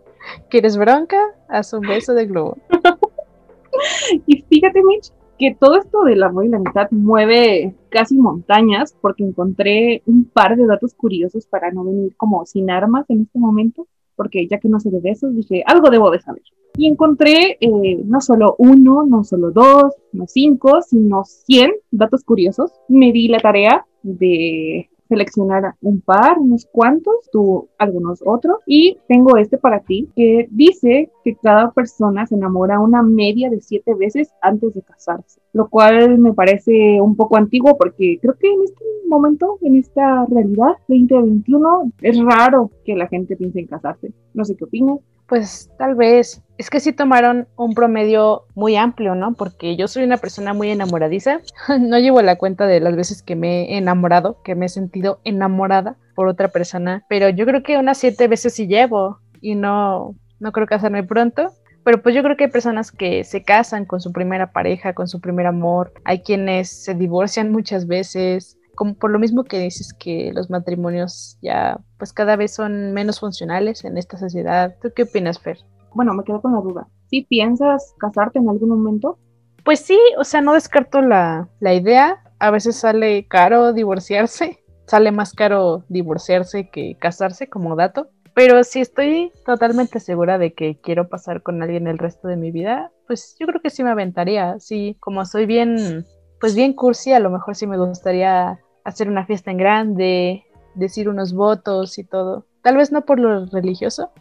¿Quieres 0.50 0.77
bronca? 0.77 1.18
Haz 1.50 1.74
un 1.74 1.82
beso 1.82 2.13
de 2.13 2.25
globo. 2.25 2.58
y 4.27 4.42
fíjate, 4.44 4.82
Mitch, 4.84 5.12
que 5.38 5.56
todo 5.60 5.77
esto 5.77 6.03
del 6.03 6.24
amor 6.24 6.46
y 6.46 6.50
la 6.50 6.60
mitad 6.60 6.89
mueve 6.91 7.75
casi 7.89 8.17
montañas 8.17 8.96
porque 9.01 9.24
encontré 9.24 10.01
un 10.06 10.25
par 10.25 10.56
de 10.56 10.65
datos 10.65 10.94
curiosos 10.94 11.46
para 11.48 11.72
no 11.72 11.84
venir 11.84 12.15
como 12.17 12.46
sin 12.46 12.70
armas 12.70 13.10
en 13.10 13.22
este 13.22 13.39
momento, 13.39 13.88
porque 14.15 14.48
ya 14.48 14.60
que 14.60 14.70
no 14.70 14.79
sé 14.79 14.89
de 14.89 15.00
besos, 15.00 15.36
dije, 15.36 15.63
algo 15.65 15.89
debo 15.89 16.12
de 16.12 16.20
saber. 16.20 16.44
Y 16.75 16.88
encontré 16.88 17.58
eh, 17.60 18.01
no 18.06 18.22
solo 18.22 18.56
uno, 18.60 19.06
no 19.06 19.24
solo 19.24 19.51
dos, 19.51 19.94
no 20.12 20.25
cinco, 20.27 20.82
sino 20.82 21.24
cien 21.25 21.72
datos 21.91 22.24
curiosos. 22.24 22.72
Me 22.88 23.12
di 23.12 23.27
la 23.27 23.39
tarea 23.39 23.86
de 24.03 24.89
seleccionar 25.08 25.76
un 25.82 26.02
par, 26.02 26.38
unos 26.40 26.66
cuantos, 26.66 27.30
tú 27.32 27.68
algunos 27.78 28.22
otros. 28.26 28.58
Y 28.66 28.98
tengo 29.08 29.38
este 29.38 29.58
para 29.58 29.80
ti 29.80 30.10
que 30.16 30.48
dice 30.52 31.12
que 31.24 31.36
cada 31.36 31.72
persona 31.72 32.26
se 32.26 32.36
enamora 32.36 32.80
una 32.80 33.02
media 33.04 33.50
de 33.50 33.62
siete 33.62 33.94
veces 33.96 34.30
antes 34.42 34.74
de 34.74 34.82
casarse, 34.82 35.42
lo 35.54 35.68
cual 35.70 36.18
me 36.20 36.34
parece 36.34 37.02
un 37.02 37.16
poco 37.16 37.38
antiguo 37.38 37.78
porque 37.78 38.20
creo 38.22 38.36
que 38.40 38.52
en 38.52 38.64
este 38.64 38.86
momento, 39.08 39.58
en 39.62 39.76
esta 39.76 40.26
realidad 40.26 40.78
2021, 40.88 41.92
es 42.02 42.20
raro 42.24 42.72
que 42.86 42.96
la 42.96 43.08
gente 43.08 43.36
piense 43.36 43.60
en 43.60 43.68
casarse. 43.68 44.12
No 44.34 44.46
sé 44.46 44.56
qué 44.56 44.66
opinas. 44.66 45.00
Pues 45.27 45.69
tal 45.77 45.96
vez. 45.96 46.41
Es 46.57 46.72
que 46.72 46.79
sí 46.79 46.91
tomaron 46.91 47.48
un 47.55 47.75
promedio 47.75 48.46
muy 48.55 48.77
amplio, 48.77 49.13
¿no? 49.13 49.34
Porque 49.34 49.75
yo 49.75 49.88
soy 49.88 50.03
una 50.03 50.17
persona 50.17 50.53
muy 50.53 50.72
enamoradiza. 50.72 51.41
no 51.79 52.00
llevo 52.00 52.22
la 52.22 52.38
cuenta 52.38 52.65
de 52.65 52.79
las 52.79 52.96
veces 52.96 53.22
que 53.22 53.36
me 53.36 53.74
he 53.74 53.77
enamorado, 53.77 54.41
que 54.43 54.55
me 54.55 54.65
he 54.65 54.69
sentido 54.69 55.19
enamorada 55.24 55.98
por 56.15 56.27
otra 56.27 56.48
persona. 56.48 57.05
Pero 57.10 57.29
yo 57.29 57.46
creo 57.46 57.62
que 57.62 57.77
unas 57.77 58.00
siete 58.00 58.27
veces 58.27 58.55
sí 58.55 58.67
llevo. 58.67 59.19
Y 59.39 59.53
no, 59.55 60.15
no 60.39 60.51
creo 60.51 60.65
casarme 60.65 61.03
pronto. 61.03 61.51
Pero 61.84 62.01
pues 62.01 62.15
yo 62.15 62.24
creo 62.24 62.36
que 62.36 62.46
hay 62.46 62.51
personas 62.51 62.91
que 62.91 63.24
se 63.24 63.43
casan 63.43 63.86
con 63.86 64.01
su 64.01 64.12
primera 64.12 64.51
pareja, 64.51 64.93
con 64.93 65.07
su 65.07 65.22
primer 65.22 65.46
amor. 65.46 65.93
Hay 66.05 66.22
quienes 66.22 66.84
se 66.84 66.96
divorcian 66.96 67.51
muchas 67.51 67.88
veces 67.88 68.57
como 68.77 68.93
por 68.93 69.10
lo 69.10 69.17
mismo 69.17 69.43
que 69.43 69.60
dices 69.60 69.91
que 69.91 70.31
los 70.34 70.51
matrimonios 70.51 71.39
ya 71.41 71.79
pues 71.98 72.13
cada 72.13 72.36
vez 72.36 72.53
son 72.53 72.93
menos 72.93 73.19
funcionales 73.19 73.84
en 73.84 73.98
esta 73.98 74.17
sociedad. 74.19 74.75
¿Tú 74.81 74.91
qué 74.96 75.03
opinas, 75.03 75.39
Fer? 75.39 75.57
Bueno, 75.96 76.13
me 76.13 76.24
quedo 76.24 76.41
con 76.41 76.53
la 76.53 76.62
duda. 76.62 76.88
¿Sí 77.10 77.24
piensas 77.24 77.96
casarte 77.98 78.38
en 78.38 78.48
algún 78.48 78.69
momento? 78.69 79.17
Pues 79.65 79.79
sí, 79.79 80.00
o 80.19 80.24
sea, 80.24 80.41
no 80.41 80.53
descarto 80.53 81.01
la, 81.01 81.50
la 81.60 81.74
idea. 81.74 82.24
A 82.38 82.51
veces 82.51 82.75
sale 82.75 83.27
caro 83.27 83.74
divorciarse, 83.74 84.63
sale 84.86 85.12
más 85.12 85.34
caro 85.34 85.84
divorciarse 85.89 86.69
que 86.69 86.96
casarse 87.00 87.50
como 87.50 87.75
dato. 87.75 88.12
Pero 88.36 88.63
si 88.63 88.79
estoy 88.79 89.31
totalmente 89.43 90.00
segura 90.00 90.38
de 90.38 90.53
que 90.53 90.79
quiero 90.79 91.10
pasar 91.10 91.41
con 91.41 91.63
alguien 91.63 91.88
el 91.88 91.98
resto 91.98 92.27
de 92.27 92.38
mi 92.38 92.51
vida, 92.51 92.91
pues 93.07 93.36
yo 93.39 93.48
creo 93.48 93.60
que 93.60 93.72
sí 93.72 93.84
me 93.84 93.89
aventaría. 93.89 94.60
Sí, 94.60 94.96
como 95.00 95.25
soy 95.25 95.48
bien, 95.48 96.05
pues 96.39 96.53
bien 96.53 96.74
cursi, 96.74 97.13
a 97.13 97.19
lo 97.19 97.31
mejor 97.31 97.55
sí 97.55 97.65
me 97.65 97.79
gustaría 97.79 98.60
hacer 98.88 99.10
una 99.10 99.25
fiesta 99.25 99.51
en 99.51 99.58
grande, 99.58 100.46
decir 100.74 101.10
unos 101.10 101.34
votos 101.34 102.00
y 102.00 102.06
todo. 102.06 102.46
Tal 102.62 102.77
vez 102.77 102.89
no 102.89 103.03
por 103.06 103.20
lo 103.20 103.46
religioso, 103.48 104.12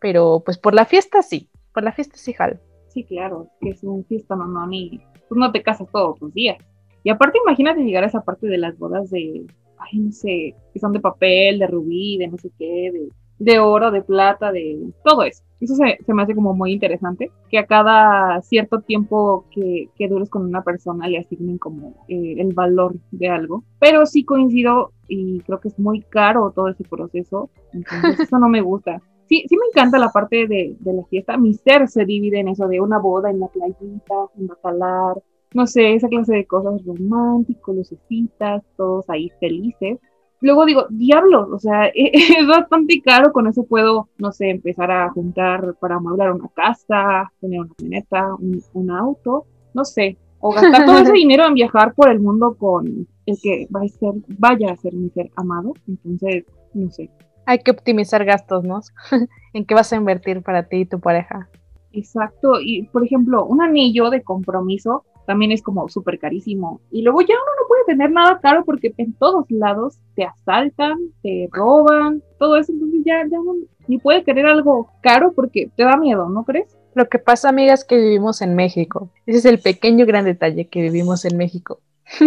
pero 0.00 0.42
pues 0.44 0.56
por 0.56 0.74
la 0.74 0.86
fiesta 0.86 1.20
sí, 1.22 1.50
por 1.74 1.82
la 1.82 1.92
fiesta 1.92 2.16
sí 2.16 2.32
jal. 2.32 2.58
Sí, 2.88 3.04
claro, 3.04 3.48
que 3.60 3.68
es 3.70 3.84
una 3.84 4.02
fiesta 4.04 4.34
no, 4.34 4.66
ni, 4.66 4.98
pues 5.28 5.38
no 5.38 5.52
te 5.52 5.62
casas 5.62 5.88
todos 5.92 6.18
los 6.22 6.32
días. 6.32 6.56
Y 7.04 7.10
aparte 7.10 7.38
imagínate 7.44 7.82
llegar 7.82 8.02
a 8.02 8.06
esa 8.06 8.22
parte 8.22 8.46
de 8.46 8.56
las 8.56 8.78
bodas 8.78 9.10
de, 9.10 9.46
ay, 9.78 9.98
no 9.98 10.10
sé, 10.10 10.54
que 10.72 10.80
son 10.80 10.94
de 10.94 11.00
papel, 11.00 11.58
de 11.58 11.66
rubí, 11.66 12.16
de 12.16 12.28
no 12.28 12.38
sé 12.38 12.50
qué, 12.58 12.90
de 12.90 13.08
de 13.38 13.58
oro, 13.58 13.90
de 13.90 14.02
plata, 14.02 14.52
de 14.52 14.90
todo 15.04 15.22
eso. 15.22 15.42
Eso 15.60 15.74
se, 15.74 16.12
me 16.12 16.22
hace 16.22 16.34
como 16.34 16.54
muy 16.54 16.72
interesante, 16.72 17.32
que 17.50 17.58
a 17.58 17.66
cada 17.66 18.40
cierto 18.42 18.80
tiempo 18.80 19.44
que, 19.50 19.88
que 19.96 20.08
dures 20.08 20.30
con 20.30 20.44
una 20.44 20.62
persona 20.62 21.08
le 21.08 21.18
asignen 21.18 21.58
como 21.58 22.04
eh, 22.08 22.36
el 22.38 22.52
valor 22.52 22.94
de 23.10 23.28
algo. 23.28 23.64
Pero 23.80 24.06
sí 24.06 24.24
coincido 24.24 24.92
y 25.08 25.40
creo 25.40 25.58
que 25.60 25.68
es 25.68 25.78
muy 25.78 26.02
caro 26.02 26.52
todo 26.54 26.68
ese 26.68 26.84
proceso, 26.84 27.50
entonces 27.72 28.20
eso 28.20 28.38
no 28.38 28.48
me 28.48 28.60
gusta. 28.60 29.02
Sí, 29.28 29.44
sí 29.48 29.56
me 29.56 29.66
encanta 29.66 29.98
la 29.98 30.10
parte 30.10 30.46
de, 30.46 30.76
de 30.78 30.92
la 30.92 31.04
fiesta. 31.04 31.36
Mi 31.36 31.52
ser 31.54 31.88
se 31.88 32.04
divide 32.04 32.40
en 32.40 32.48
eso 32.48 32.66
de 32.66 32.80
una 32.80 32.98
boda 32.98 33.30
en 33.30 33.40
la 33.40 33.48
playita, 33.48 34.14
en 34.38 34.46
bacalar, 34.46 35.22
no 35.54 35.66
sé, 35.66 35.94
esa 35.94 36.08
clase 36.08 36.34
de 36.34 36.46
cosas 36.46 36.82
románticos, 36.84 37.74
lucecitas, 37.74 38.62
todos 38.76 39.08
ahí 39.10 39.30
felices 39.40 39.98
luego 40.40 40.66
digo, 40.66 40.86
diablos, 40.90 41.48
o 41.52 41.58
sea, 41.58 41.86
es 41.94 42.46
bastante 42.46 43.00
caro, 43.02 43.32
con 43.32 43.46
eso 43.46 43.64
puedo, 43.64 44.08
no 44.18 44.32
sé, 44.32 44.50
empezar 44.50 44.90
a 44.90 45.10
juntar 45.10 45.74
para 45.80 45.96
amueblar 45.96 46.32
una 46.32 46.48
casa, 46.48 47.32
tener 47.40 47.60
una 47.60 47.74
camioneta, 47.74 48.34
un, 48.74 48.90
auto, 48.90 49.46
no 49.74 49.84
sé, 49.84 50.16
o 50.40 50.52
gastar 50.52 50.86
todo 50.86 50.98
ese 50.98 51.12
dinero 51.14 51.46
en 51.46 51.54
viajar 51.54 51.94
por 51.94 52.08
el 52.08 52.20
mundo 52.20 52.56
con 52.56 53.06
el 53.26 53.38
que 53.42 53.66
va 53.74 53.80
a 53.82 53.88
ser, 53.88 54.14
vaya 54.38 54.72
a 54.72 54.76
ser 54.76 54.94
mi 54.94 55.10
ser 55.10 55.30
amado, 55.36 55.74
entonces, 55.86 56.44
no 56.74 56.90
sé. 56.90 57.10
Hay 57.46 57.60
que 57.60 57.70
optimizar 57.70 58.24
gastos, 58.24 58.64
¿no? 58.64 58.80
¿En 59.54 59.64
qué 59.64 59.74
vas 59.74 59.92
a 59.92 59.96
invertir 59.96 60.42
para 60.42 60.68
ti 60.68 60.78
y 60.78 60.86
tu 60.86 61.00
pareja? 61.00 61.48
Exacto, 61.92 62.60
y 62.60 62.82
por 62.88 63.04
ejemplo, 63.04 63.46
un 63.46 63.62
anillo 63.62 64.10
de 64.10 64.22
compromiso 64.22 65.04
también 65.28 65.52
es 65.52 65.60
como 65.60 65.86
súper 65.90 66.18
carísimo. 66.18 66.80
Y 66.90 67.02
luego 67.02 67.20
ya 67.20 67.34
uno 67.34 67.52
no 67.60 67.68
puede 67.68 67.84
tener 67.84 68.10
nada 68.10 68.40
caro 68.40 68.64
porque 68.64 68.94
en 68.96 69.12
todos 69.12 69.44
lados 69.50 69.98
te 70.16 70.24
asaltan, 70.24 70.96
te 71.22 71.50
roban, 71.52 72.22
todo 72.38 72.56
eso. 72.56 72.72
Entonces 72.72 73.02
ya, 73.04 73.18
ya 73.30 73.36
no, 73.36 73.56
ni 73.86 73.98
puedes 73.98 74.24
querer 74.24 74.46
algo 74.46 74.90
caro 75.02 75.34
porque 75.34 75.70
te 75.76 75.82
da 75.82 75.98
miedo, 75.98 76.30
¿no 76.30 76.44
crees? 76.44 76.74
Lo 76.94 77.10
que 77.10 77.18
pasa, 77.18 77.50
amigas, 77.50 77.80
es 77.80 77.86
que 77.86 77.98
vivimos 77.98 78.40
en 78.40 78.54
México. 78.54 79.10
Ese 79.26 79.40
es 79.40 79.44
el 79.44 79.58
pequeño 79.58 80.06
gran 80.06 80.24
detalle 80.24 80.66
que 80.68 80.80
vivimos 80.80 81.26
en 81.26 81.36
México. 81.36 81.82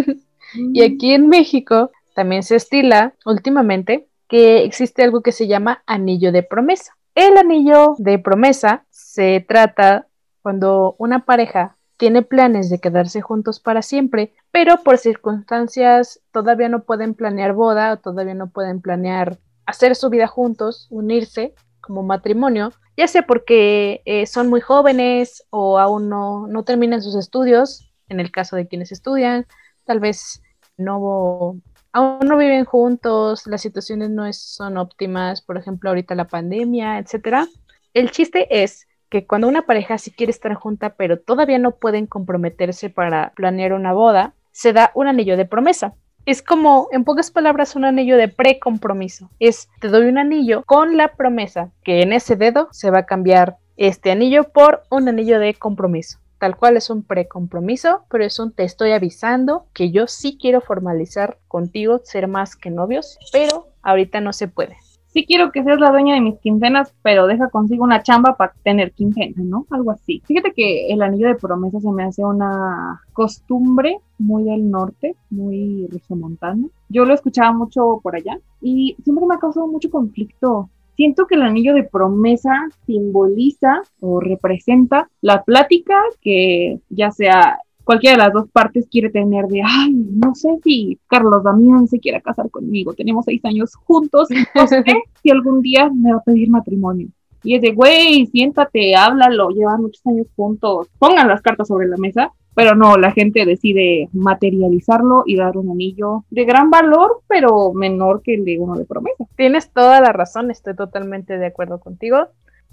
y 0.54 0.82
mm. 0.82 0.94
aquí 0.94 1.14
en 1.16 1.28
México 1.28 1.90
también 2.14 2.44
se 2.44 2.58
estila 2.58 3.16
últimamente 3.26 4.10
que 4.28 4.64
existe 4.64 5.02
algo 5.02 5.24
que 5.24 5.32
se 5.32 5.48
llama 5.48 5.82
anillo 5.88 6.32
de 6.32 6.44
promesa. 6.44 6.96
El 7.16 7.36
anillo 7.40 7.96
de 7.98 8.20
promesa 8.20 8.86
se 8.92 9.44
trata 9.48 10.06
cuando 10.44 10.96
una 11.00 11.26
pareja 11.26 11.78
tiene 12.02 12.24
planes 12.24 12.72
de 12.72 12.80
quedarse 12.80 13.22
juntos 13.22 13.60
para 13.60 13.84
siempre, 13.84 14.34
pero 14.50 14.78
por 14.78 14.98
circunstancias 14.98 16.20
todavía 16.32 16.68
no 16.68 16.82
pueden 16.82 17.14
planear 17.14 17.54
boda 17.54 17.94
o 17.94 17.98
todavía 17.98 18.34
no 18.34 18.50
pueden 18.50 18.82
planear 18.82 19.38
hacer 19.68 19.96
su 19.96 20.10
vida 20.10 20.26
juntos, 20.26 20.88
unirse 20.90 21.54
como 21.80 22.02
matrimonio, 22.02 22.74
ya 22.98 23.08
sea 23.08 23.28
porque 23.28 24.02
eh, 24.06 24.26
son 24.26 24.50
muy 24.50 24.62
jóvenes 24.62 25.46
o 25.52 25.78
aún 25.78 26.10
no, 26.10 26.48
no 26.48 26.64
terminan 26.64 27.04
sus 27.04 27.14
estudios, 27.14 27.94
en 28.10 28.20
el 28.20 28.32
caso 28.32 28.56
de 28.56 28.68
quienes 28.68 28.92
estudian, 28.92 29.46
tal 29.86 30.00
vez 30.00 30.42
no 30.78 31.62
aún 31.92 32.20
no 32.28 32.36
viven 32.36 32.66
juntos, 32.66 33.46
las 33.46 33.62
situaciones 33.62 34.10
no 34.10 34.34
son 34.34 34.80
óptimas, 34.80 35.44
por 35.44 35.56
ejemplo, 35.56 35.92
ahorita 35.92 36.16
la 36.16 36.28
pandemia, 36.28 36.98
etcétera. 36.98 37.46
El 37.94 38.10
chiste 38.10 38.64
es 38.64 38.88
que 39.12 39.28
cuando 39.28 39.50
una 39.50 39.64
pareja 39.64 39.98
sí 39.98 40.10
quiere 40.10 40.32
estar 40.32 40.54
junta, 40.54 40.96
pero 40.96 41.20
todavía 41.20 41.60
no 41.60 41.72
pueden 41.72 42.08
comprometerse 42.08 42.90
para 42.90 43.34
planear 43.36 43.74
una 43.74 43.92
boda, 43.92 44.34
se 44.52 44.72
da 44.72 44.92
un 44.96 45.06
anillo 45.06 45.36
de 45.36 45.46
promesa. 45.46 45.94
Es 46.26 46.42
como, 46.42 46.88
en 46.94 47.04
pocas 47.04 47.30
palabras, 47.30 47.76
un 47.76 47.84
anillo 47.84 48.16
de 48.16 48.30
precompromiso. 48.30 49.30
Es, 49.40 49.70
te 49.82 49.90
doy 49.90 50.08
un 50.08 50.18
anillo 50.18 50.64
con 50.66 50.96
la 50.96 51.10
promesa 51.10 51.72
que 51.84 52.02
en 52.02 52.14
ese 52.14 52.38
dedo 52.38 52.70
se 52.72 52.90
va 52.90 53.00
a 53.00 53.06
cambiar 53.06 53.58
este 53.76 54.12
anillo 54.12 54.46
por 54.46 54.84
un 54.90 55.10
anillo 55.10 55.40
de 55.40 55.56
compromiso. 55.56 56.20
Tal 56.38 56.56
cual 56.56 56.78
es 56.78 56.90
un 56.90 57.04
precompromiso, 57.04 58.06
pero 58.10 58.24
es 58.24 58.40
un 58.40 58.54
te 58.54 58.64
estoy 58.64 58.94
avisando 58.94 59.66
que 59.74 59.92
yo 59.92 60.08
sí 60.08 60.38
quiero 60.40 60.62
formalizar 60.62 61.38
contigo, 61.50 62.00
ser 62.06 62.30
más 62.30 62.56
que 62.56 62.70
novios, 62.70 63.20
pero 63.34 63.68
ahorita 63.82 64.22
no 64.22 64.32
se 64.32 64.48
puede. 64.48 64.78
Sí 65.14 65.26
quiero 65.26 65.52
que 65.52 65.64
seas 65.64 65.80
la 65.80 65.92
dueña 65.92 66.16
de 66.16 66.22
mis 66.22 66.40
quincenas, 66.40 66.94
pero 67.02 67.28
deja 67.28 67.50
consigo 67.50 67.84
una 67.84 68.02
chamba 68.02 68.38
para 68.38 68.54
tener 68.64 68.94
quincena, 68.94 69.44
¿no? 69.44 69.66
Algo 69.70 69.92
así. 69.92 70.22
Fíjate 70.26 70.54
que 70.54 70.88
el 70.88 71.02
anillo 71.02 71.28
de 71.28 71.36
promesa 71.36 71.80
se 71.80 71.92
me 71.92 72.04
hace 72.04 72.24
una 72.24 73.02
costumbre 73.12 73.98
muy 74.18 74.46
del 74.46 74.72
norte, 74.72 75.16
muy 75.30 75.88
regiomontana. 75.92 76.68
Yo 76.88 77.06
lo 77.06 77.14
escuchaba 77.14 77.52
mucho 77.52 78.00
por 78.02 78.16
allá 78.16 78.40
y 78.62 78.96
siempre 79.04 79.26
me 79.26 79.36
ha 79.36 79.40
causado 79.40 79.68
mucho 79.68 79.90
conflicto 79.90 80.70
siento 80.96 81.26
que 81.26 81.34
el 81.34 81.42
anillo 81.42 81.74
de 81.74 81.84
promesa 81.84 82.70
simboliza 82.86 83.82
o 84.02 84.20
representa 84.20 85.10
la 85.22 85.44
plática 85.44 85.96
que 86.22 86.80
ya 86.90 87.10
sea 87.10 87.60
cualquiera 87.92 88.16
de 88.16 88.24
las 88.24 88.34
dos 88.34 88.50
partes 88.52 88.88
quiere 88.90 89.10
tener 89.10 89.48
de, 89.48 89.62
ay, 89.62 89.92
no 89.92 90.34
sé 90.34 90.48
si 90.64 90.98
Carlos 91.08 91.44
Damián 91.44 91.90
se 91.90 92.00
quiera 92.00 92.22
casar 92.22 92.50
conmigo, 92.50 92.94
tenemos 92.94 93.26
seis 93.26 93.44
años 93.44 93.76
juntos, 93.76 94.30
no 94.56 94.66
sé 94.66 94.82
si 95.22 95.30
algún 95.30 95.62
día 95.62 95.90
me 95.94 96.14
va 96.14 96.20
a 96.20 96.24
pedir 96.24 96.50
matrimonio. 96.50 97.10
Y 97.44 97.56
es 97.56 97.62
de, 97.62 97.74
güey, 97.74 98.28
siéntate, 98.28 98.96
háblalo, 98.96 99.50
llevan 99.50 99.82
muchos 99.82 100.08
años 100.08 100.28
juntos, 100.38 100.88
pongan 101.00 101.28
las 101.28 101.42
cartas 101.42 101.68
sobre 101.68 101.90
la 101.90 101.98
mesa, 101.98 102.32
pero 102.56 102.76
no, 102.76 102.96
la 102.96 103.12
gente 103.12 103.46
decide 103.46 104.08
materializarlo 104.14 105.24
y 105.26 105.36
dar 105.36 105.58
un 105.58 105.72
anillo 105.72 106.24
de 106.30 106.46
gran 106.46 106.70
valor, 106.70 107.24
pero 107.28 107.74
menor 107.74 108.22
que 108.22 108.36
el 108.36 108.46
de 108.46 108.58
uno 108.58 108.76
de 108.76 108.86
promesa. 108.86 109.26
Tienes 109.36 109.70
toda 109.70 110.00
la 110.00 110.14
razón, 110.14 110.50
estoy 110.50 110.78
totalmente 110.78 111.38
de 111.38 111.48
acuerdo 111.48 111.82
contigo 111.82 112.30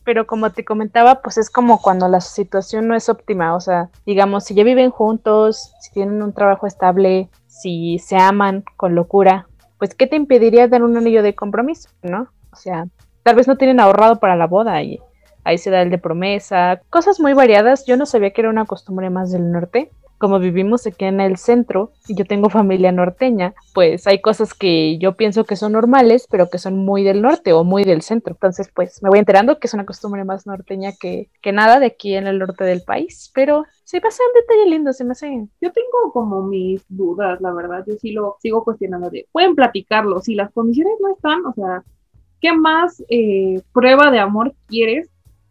pero 0.08 0.26
como 0.26 0.48
te 0.48 0.64
comentaba, 0.64 1.20
pues 1.20 1.36
es 1.36 1.50
como 1.50 1.82
cuando 1.82 2.08
la 2.08 2.22
situación 2.22 2.88
no 2.88 2.96
es 2.96 3.10
óptima, 3.10 3.54
o 3.54 3.60
sea, 3.60 3.90
digamos, 4.06 4.44
si 4.44 4.54
ya 4.54 4.64
viven 4.64 4.90
juntos, 4.90 5.74
si 5.82 5.92
tienen 5.92 6.22
un 6.22 6.32
trabajo 6.32 6.66
estable, 6.66 7.28
si 7.46 7.98
se 7.98 8.16
aman 8.16 8.64
con 8.78 8.94
locura, 8.94 9.48
pues 9.76 9.94
¿qué 9.94 10.06
te 10.06 10.16
impediría 10.16 10.66
dar 10.66 10.82
un 10.82 10.96
anillo 10.96 11.22
de 11.22 11.34
compromiso, 11.34 11.90
no? 12.00 12.28
O 12.50 12.56
sea, 12.56 12.86
tal 13.22 13.36
vez 13.36 13.46
no 13.46 13.58
tienen 13.58 13.80
ahorrado 13.80 14.18
para 14.18 14.34
la 14.34 14.46
boda 14.46 14.82
y 14.82 14.98
ahí 15.44 15.58
se 15.58 15.68
da 15.68 15.82
el 15.82 15.90
de 15.90 15.98
promesa, 15.98 16.80
cosas 16.88 17.20
muy 17.20 17.34
variadas, 17.34 17.84
yo 17.84 17.98
no 17.98 18.06
sabía 18.06 18.30
que 18.30 18.40
era 18.40 18.48
una 18.48 18.64
costumbre 18.64 19.10
más 19.10 19.30
del 19.30 19.52
norte, 19.52 19.90
como 20.18 20.38
vivimos 20.38 20.86
aquí 20.86 21.04
en 21.04 21.20
el 21.20 21.36
centro 21.36 21.92
y 22.08 22.16
yo 22.16 22.24
tengo 22.24 22.50
familia 22.50 22.92
norteña, 22.92 23.54
pues 23.72 24.06
hay 24.06 24.20
cosas 24.20 24.52
que 24.52 24.98
yo 24.98 25.16
pienso 25.16 25.44
que 25.44 25.56
son 25.56 25.72
normales, 25.72 26.26
pero 26.30 26.50
que 26.50 26.58
son 26.58 26.76
muy 26.84 27.04
del 27.04 27.22
norte 27.22 27.52
o 27.52 27.64
muy 27.64 27.84
del 27.84 28.02
centro. 28.02 28.34
Entonces, 28.34 28.70
pues 28.74 29.02
me 29.02 29.08
voy 29.08 29.20
enterando 29.20 29.58
que 29.58 29.68
es 29.68 29.74
una 29.74 29.86
costumbre 29.86 30.24
más 30.24 30.46
norteña 30.46 30.92
que, 31.00 31.30
que 31.40 31.52
nada 31.52 31.78
de 31.80 31.86
aquí 31.86 32.14
en 32.14 32.26
el 32.26 32.38
norte 32.38 32.64
del 32.64 32.82
país, 32.82 33.30
pero 33.34 33.64
se 33.84 34.00
me 34.00 34.08
hace 34.08 34.22
un 34.22 34.40
detalle 34.40 34.70
lindo, 34.70 34.92
se 34.92 35.04
me 35.04 35.12
hace. 35.12 35.46
Yo 35.60 35.72
tengo 35.72 36.12
como 36.12 36.42
mis 36.42 36.84
dudas, 36.88 37.40
la 37.40 37.52
verdad, 37.52 37.84
yo 37.86 37.94
sí 37.94 38.12
lo 38.12 38.36
sigo 38.40 38.64
cuestionando 38.64 39.10
de, 39.10 39.26
pueden 39.32 39.54
platicarlo, 39.54 40.20
si 40.20 40.34
las 40.34 40.52
condiciones 40.52 40.94
no 41.00 41.14
están, 41.14 41.46
o 41.46 41.54
sea, 41.54 41.82
¿qué 42.40 42.52
más 42.52 43.02
eh, 43.08 43.62
prueba 43.72 44.10
de 44.10 44.18
amor 44.18 44.54
quieres 44.66 45.08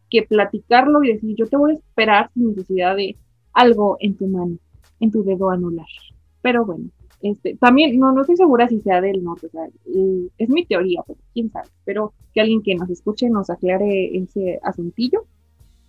que 0.09 0.23
platicarlo 0.23 1.03
y 1.03 1.13
decir, 1.13 1.35
yo 1.35 1.47
te 1.47 1.57
voy 1.57 1.71
a 1.71 1.75
esperar 1.75 2.29
sin 2.33 2.49
necesidad 2.49 2.95
de 2.95 3.17
algo 3.57 3.97
en 3.99 4.15
tu 4.15 4.27
mano, 4.27 4.57
en 4.99 5.11
tu 5.11 5.23
dedo 5.23 5.49
anular. 5.49 5.87
Pero 6.41 6.63
bueno, 6.63 6.89
este, 7.21 7.55
también 7.55 7.97
no, 7.97 8.11
no 8.11 8.21
estoy 8.21 8.37
segura 8.37 8.67
si 8.67 8.79
sea 8.81 9.01
del 9.01 9.23
norte, 9.23 9.47
o 9.47 9.49
sea, 9.49 9.67
es 10.37 10.49
mi 10.49 10.65
teoría, 10.65 11.01
pero 11.05 11.19
quién 11.33 11.51
sabe. 11.51 11.67
Pero 11.83 12.13
que 12.33 12.41
alguien 12.41 12.61
que 12.61 12.75
nos 12.75 12.89
escuche 12.89 13.29
nos 13.29 13.49
aclare 13.49 14.15
ese 14.15 14.59
asuntillo. 14.63 15.25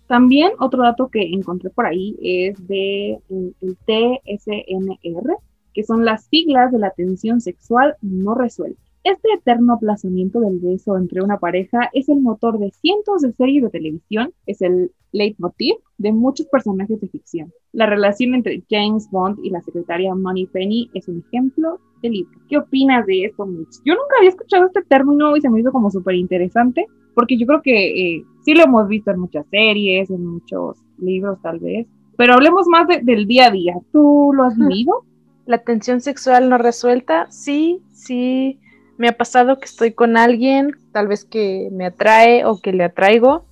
También 0.07 0.53
otro 0.59 0.81
dato 0.81 1.09
que 1.09 1.21
encontré 1.21 1.69
por 1.69 1.85
ahí 1.85 2.17
es 2.19 2.67
de 2.67 3.19
el, 3.29 3.55
el 3.61 3.77
TSNR, 3.77 5.37
que 5.71 5.83
son 5.83 6.03
las 6.03 6.25
siglas 6.25 6.71
de 6.71 6.79
la 6.79 6.89
tensión 6.89 7.39
sexual 7.39 7.95
no 8.01 8.33
resuelta. 8.33 8.81
Este 9.03 9.29
eterno 9.33 9.73
aplazamiento 9.73 10.41
del 10.41 10.59
beso 10.59 10.97
entre 10.97 11.21
una 11.23 11.39
pareja 11.39 11.89
es 11.93 12.09
el 12.09 12.19
motor 12.19 12.59
de 12.59 12.71
cientos 12.71 13.21
de 13.21 13.31
series 13.31 13.63
de 13.63 13.69
televisión, 13.69 14.33
es 14.45 14.61
el 14.61 14.91
leitmotiv 15.13 15.75
de 15.97 16.11
muchos 16.11 16.47
personajes 16.47 16.99
de 16.99 17.07
ficción. 17.07 17.53
La 17.71 17.85
relación 17.85 18.35
entre 18.35 18.61
James 18.69 19.09
Bond 19.09 19.39
y 19.41 19.51
la 19.51 19.61
secretaria 19.61 20.13
Money 20.13 20.47
Penny 20.47 20.89
es 20.93 21.07
un 21.07 21.23
ejemplo 21.25 21.79
de 22.01 22.09
libro. 22.09 22.39
¿Qué 22.49 22.57
opinas 22.57 23.05
de 23.05 23.23
esto, 23.23 23.45
Mitch? 23.45 23.77
Yo 23.85 23.93
nunca 23.93 24.15
había 24.17 24.31
escuchado 24.31 24.65
este 24.65 24.81
término 24.81 25.35
y 25.37 25.41
se 25.41 25.49
me 25.49 25.61
hizo 25.61 25.71
como 25.71 25.89
súper 25.89 26.15
interesante, 26.15 26.85
porque 27.15 27.37
yo 27.37 27.47
creo 27.47 27.61
que 27.61 28.15
eh, 28.17 28.25
sí 28.43 28.53
lo 28.53 28.65
hemos 28.65 28.87
visto 28.89 29.11
en 29.11 29.19
muchas 29.21 29.45
series, 29.49 30.09
en 30.09 30.25
muchos 30.25 30.77
libros 30.97 31.41
tal 31.41 31.59
vez, 31.59 31.87
pero 32.17 32.33
hablemos 32.33 32.67
más 32.67 32.85
del 33.01 33.25
día 33.27 33.47
a 33.47 33.51
día. 33.51 33.75
¿Tú 33.93 34.31
lo 34.33 34.43
has 34.43 34.57
vivido? 34.57 35.05
La 35.45 35.63
tensión 35.63 36.01
sexual 36.01 36.49
no 36.49 36.57
resuelta, 36.57 37.31
sí, 37.31 37.81
sí 37.93 38.59
me 38.99 39.07
ha 39.07 39.13
pasado 39.13 39.57
que 39.59 39.65
estoy 39.65 39.93
con 39.93 40.17
alguien, 40.17 40.75
tal 40.91 41.07
vez 41.07 41.23
que 41.23 41.69
me 41.71 41.85
atrae 41.85 42.43
o 42.43 42.59
que 42.59 42.73
le 42.73 42.83
atraigo, 42.83 43.45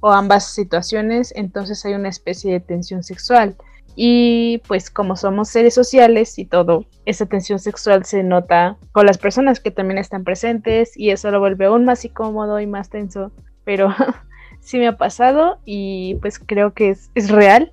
o 0.00 0.10
ambas 0.10 0.50
situaciones, 0.50 1.30
entonces 1.36 1.84
hay 1.84 1.92
una 1.92 2.08
especie 2.08 2.50
de 2.50 2.60
tensión 2.60 3.02
sexual. 3.02 3.54
Y 3.96 4.62
pues 4.66 4.88
como 4.88 5.14
somos 5.16 5.50
seres 5.50 5.74
sociales 5.74 6.38
y 6.38 6.46
todo, 6.46 6.86
esa 7.04 7.26
tensión 7.26 7.58
sexual 7.58 8.06
se 8.06 8.22
nota 8.22 8.78
con 8.92 9.04
las 9.04 9.18
personas 9.18 9.60
que 9.60 9.70
también 9.70 9.98
están 9.98 10.24
presentes 10.24 10.96
y 10.96 11.10
eso 11.10 11.30
lo 11.30 11.38
vuelve 11.38 11.66
aún 11.66 11.84
más 11.84 12.02
incómodo 12.06 12.58
y 12.58 12.66
más 12.66 12.88
tenso. 12.88 13.30
Pero 13.64 13.94
sí 14.60 14.78
me 14.78 14.88
ha 14.88 14.96
pasado 14.96 15.58
y 15.66 16.14
pues 16.22 16.38
creo 16.38 16.72
que 16.72 16.96
es, 17.14 17.30
real. 17.30 17.72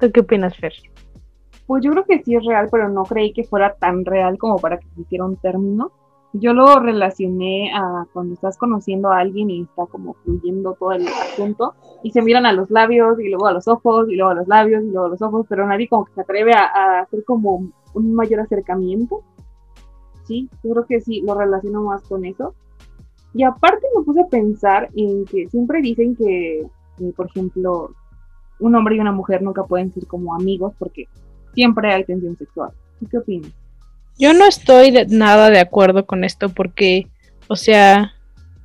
¿Tú 0.00 0.10
qué 0.10 0.20
opinas, 0.20 0.56
Fer? 0.56 0.72
Pues 1.68 1.84
yo 1.84 1.92
creo 1.92 2.04
que 2.04 2.20
sí 2.24 2.34
es 2.34 2.44
real, 2.44 2.66
pero 2.68 2.88
no 2.88 3.04
creí 3.04 3.32
que 3.32 3.44
fuera 3.44 3.74
tan 3.74 4.04
real 4.04 4.38
como 4.38 4.58
para 4.58 4.78
que 4.78 4.86
se 4.96 5.02
hiciera 5.02 5.24
un 5.24 5.36
término 5.36 5.92
yo 6.34 6.52
lo 6.52 6.80
relacioné 6.80 7.72
a 7.72 8.06
cuando 8.12 8.34
estás 8.34 8.58
conociendo 8.58 9.10
a 9.10 9.20
alguien 9.20 9.50
y 9.50 9.62
está 9.62 9.86
como 9.86 10.14
fluyendo 10.14 10.74
todo 10.74 10.90
el 10.92 11.06
asunto 11.06 11.74
y 12.02 12.10
se 12.10 12.22
miran 12.22 12.44
a 12.44 12.52
los 12.52 12.70
labios 12.70 13.20
y 13.20 13.28
luego 13.28 13.46
a 13.46 13.52
los 13.52 13.68
ojos 13.68 14.08
y 14.10 14.16
luego 14.16 14.32
a 14.32 14.34
los 14.34 14.48
labios 14.48 14.82
y 14.82 14.90
luego 14.90 15.06
a 15.06 15.10
los 15.10 15.22
ojos, 15.22 15.46
pero 15.48 15.64
nadie 15.66 15.88
como 15.88 16.06
que 16.06 16.14
se 16.14 16.20
atreve 16.22 16.52
a, 16.52 17.00
hacer 17.02 17.24
como 17.24 17.70
un 17.94 18.14
mayor 18.14 18.40
acercamiento. 18.40 19.22
Sí, 20.24 20.48
yo 20.64 20.72
creo 20.72 20.86
que 20.86 21.00
sí, 21.00 21.20
lo 21.20 21.34
relaciono 21.34 21.84
más 21.84 22.02
con 22.02 22.24
eso. 22.24 22.54
Y 23.32 23.44
aparte 23.44 23.86
me 23.96 24.04
puse 24.04 24.22
a 24.22 24.26
pensar 24.26 24.90
en 24.96 25.24
que 25.26 25.48
siempre 25.48 25.82
dicen 25.82 26.16
que, 26.16 26.60
eh, 26.60 27.12
por 27.16 27.26
ejemplo, 27.26 27.90
un 28.58 28.74
hombre 28.74 28.96
y 28.96 29.00
una 29.00 29.12
mujer 29.12 29.42
nunca 29.42 29.62
pueden 29.64 29.92
ser 29.92 30.06
como 30.06 30.34
amigos 30.34 30.74
porque 30.78 31.06
siempre 31.54 31.92
hay 31.92 32.04
tensión 32.04 32.36
sexual. 32.36 32.72
qué 33.08 33.18
opinas? 33.18 33.52
Yo 34.18 34.32
no 34.32 34.46
estoy 34.46 34.90
de, 34.90 35.06
nada 35.06 35.50
de 35.50 35.58
acuerdo 35.58 36.06
con 36.06 36.24
esto 36.24 36.48
porque, 36.48 37.08
o 37.48 37.56
sea, 37.56 38.14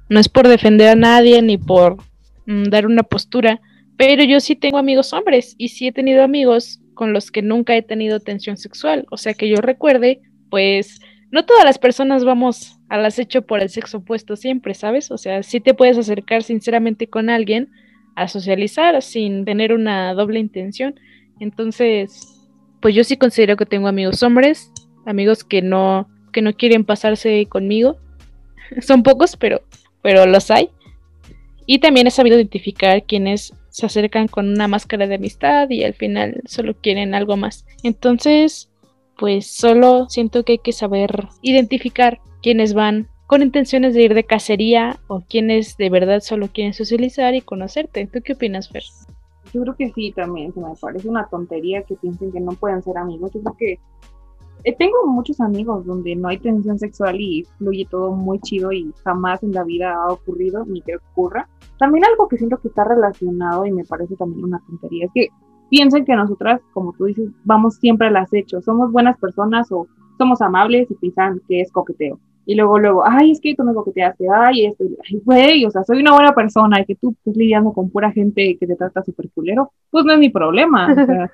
no 0.10 0.20
es 0.20 0.30
por 0.30 0.48
defender 0.48 0.90
a 0.90 0.96
nadie 0.96 1.42
ni 1.42 1.58
por 1.58 1.98
mm, 2.46 2.66
dar 2.66 2.86
una 2.86 3.04
postura, 3.04 3.60
pero 3.98 4.24
yo 4.24 4.40
sí 4.40 4.56
tengo 4.56 4.78
amigos 4.78 5.12
hombres 5.14 5.56
y 5.58 5.70
sí 5.70 5.88
he 5.88 5.92
tenido 5.92 6.24
amigos 6.24 6.80
con 6.94 7.14
los 7.14 7.32
que 7.32 7.42
nunca 7.42 7.76
he 7.76 7.82
tenido 7.82 8.20
tensión 8.20 8.58
sexual. 8.58 9.06
O 9.12 9.18
sea, 9.18 9.34
que 9.34 9.50
yo 9.50 9.58
recuerde, 9.58 10.22
pues 10.50 11.00
no 11.32 11.46
todas 11.46 11.64
las 11.64 11.80
personas 11.80 12.24
vamos 12.24 12.80
al 12.90 13.06
acecho 13.06 13.44
por 13.44 13.62
el 13.62 13.70
sexo 13.70 13.98
opuesto 13.98 14.36
siempre, 14.36 14.74
¿sabes? 14.74 15.12
O 15.12 15.18
sea, 15.18 15.44
sí 15.44 15.60
te 15.60 15.74
puedes 15.74 15.98
acercar 15.98 16.44
sinceramente 16.44 17.08
con 17.08 17.30
alguien 17.30 17.70
a 18.16 18.28
socializar 18.28 19.02
sin 19.02 19.46
tener 19.46 19.74
una 19.74 20.14
doble 20.14 20.40
intención. 20.40 21.00
Entonces, 21.40 22.50
pues 22.82 22.96
yo 22.96 23.04
sí 23.04 23.18
considero 23.18 23.58
que 23.58 23.66
tengo 23.66 23.88
amigos 23.88 24.22
hombres 24.24 24.72
amigos 25.06 25.44
que 25.44 25.62
no, 25.62 26.08
que 26.32 26.42
no 26.42 26.54
quieren 26.54 26.84
pasarse 26.84 27.46
conmigo. 27.48 27.98
Son 28.82 29.04
pocos, 29.04 29.36
pero, 29.36 29.62
pero 30.02 30.26
los 30.26 30.52
hay. 30.52 30.70
Y 31.66 31.80
también 31.80 32.08
he 32.08 32.12
sabido 32.12 32.38
identificar 32.38 33.04
quienes 33.04 33.54
se 33.70 33.86
acercan 33.86 34.28
con 34.28 34.50
una 34.50 34.68
máscara 34.68 35.08
de 35.08 35.16
amistad 35.16 35.70
y 35.70 35.84
al 35.84 35.94
final 35.94 36.42
solo 36.46 36.76
quieren 36.76 37.14
algo 37.14 37.38
más. 37.38 37.66
Entonces, 37.84 38.70
pues 39.18 39.48
solo 39.48 40.08
siento 40.10 40.44
que 40.44 40.54
hay 40.54 40.58
que 40.60 40.72
saber 40.72 41.28
identificar 41.42 42.20
quienes 42.42 42.74
van 42.74 43.08
con 43.28 43.44
intenciones 43.44 43.94
de 43.94 44.02
ir 44.02 44.16
de 44.16 44.24
cacería 44.24 45.00
o 45.08 45.22
quienes 45.22 45.78
de 45.78 45.92
verdad 45.92 46.22
solo 46.22 46.48
quieren 46.48 46.74
socializar 46.74 47.36
y 47.36 47.42
conocerte. 47.42 48.08
¿Tú 48.08 48.22
qué 48.24 48.34
opinas, 48.34 48.70
Fer? 48.70 48.84
Yo 49.54 49.62
creo 49.62 49.76
que 49.76 49.92
sí, 49.92 50.12
también. 50.12 50.52
Me 50.56 50.74
parece 50.82 51.08
una 51.08 51.28
tontería 51.28 51.84
que 51.84 51.96
piensen 51.96 52.32
que 52.32 52.40
no 52.40 52.54
pueden 52.54 52.82
ser 52.82 52.98
amigos. 52.98 53.32
Yo 53.34 53.42
creo 53.42 53.56
que 53.58 53.80
tengo 54.78 55.06
muchos 55.08 55.40
amigos 55.40 55.86
donde 55.86 56.16
no 56.16 56.28
hay 56.28 56.38
tensión 56.38 56.78
sexual 56.78 57.20
y 57.20 57.46
fluye 57.58 57.88
todo 57.90 58.12
muy 58.12 58.40
chido 58.40 58.72
y 58.72 58.92
jamás 59.04 59.42
en 59.44 59.54
la 59.54 59.64
vida 59.64 59.94
ha 59.94 60.12
ocurrido 60.12 60.66
ni 60.66 60.82
que 60.82 60.98
ocurra. 60.98 61.48
También 61.78 62.06
algo 62.06 62.28
que 62.28 62.38
siento 62.38 62.58
que 62.58 62.68
está 62.68 62.84
relacionado 62.84 63.66
y 63.66 63.72
me 63.72 63.86
parece 63.86 64.16
también 64.16 64.46
una 64.46 64.62
tontería 64.68 65.06
es 65.06 65.12
que 65.14 65.28
piensen 65.70 66.06
que 66.06 66.16
nosotras, 66.16 66.62
como 66.74 66.94
tú 66.94 67.06
dices, 67.06 67.30
vamos 67.44 67.76
siempre 67.76 68.08
al 68.08 68.18
acecho, 68.18 68.62
somos 68.62 68.92
buenas 68.92 69.18
personas 69.18 69.72
o 69.72 69.88
somos 70.18 70.42
amables 70.42 70.90
y 70.92 70.96
piensan 70.96 71.42
que 71.48 71.62
es 71.62 71.72
coqueteo. 71.72 72.20
Y 72.46 72.56
luego, 72.56 72.80
luego, 72.80 73.04
ay, 73.06 73.32
es 73.32 73.40
que 73.40 73.54
tú 73.56 73.64
me 73.64 73.76
coqueteaste, 73.76 74.26
ay, 74.34 74.66
esto, 74.66 74.84
ay, 75.08 75.22
güey, 75.24 75.66
o 75.66 75.70
sea, 75.70 75.84
soy 75.84 76.00
una 76.00 76.14
buena 76.14 76.34
persona 76.34 76.82
y 76.82 76.86
que 76.86 76.96
tú 76.96 77.12
estés 77.12 77.38
lidiando 77.38 77.72
con 77.72 77.92
pura 77.92 78.12
gente 78.12 78.58
que 78.60 78.66
te 78.66 78.76
trata 78.76 79.04
súper 79.04 79.30
culero, 79.30 79.72
pues 79.92 80.04
no 80.04 80.14
es 80.14 80.20
mi 80.20 80.30
problema. 80.30 80.92
O 80.92 81.06
sea, 81.06 81.32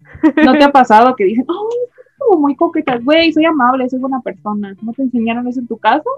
¿no 0.46 0.52
te 0.52 0.64
ha 0.64 0.72
pasado 0.72 1.14
que 1.14 1.24
dicen, 1.24 1.44
ay, 1.46 1.78
como 2.18 2.40
muy 2.40 2.56
coquetas, 2.56 3.04
güey, 3.04 3.32
soy 3.32 3.44
amable, 3.44 3.88
soy 3.88 3.98
buena 3.98 4.20
persona. 4.20 4.76
¿No 4.82 4.92
te 4.92 5.02
enseñaron 5.02 5.46
eso 5.48 5.60
en 5.60 5.66
tu 5.66 5.76
caso? 5.78 6.08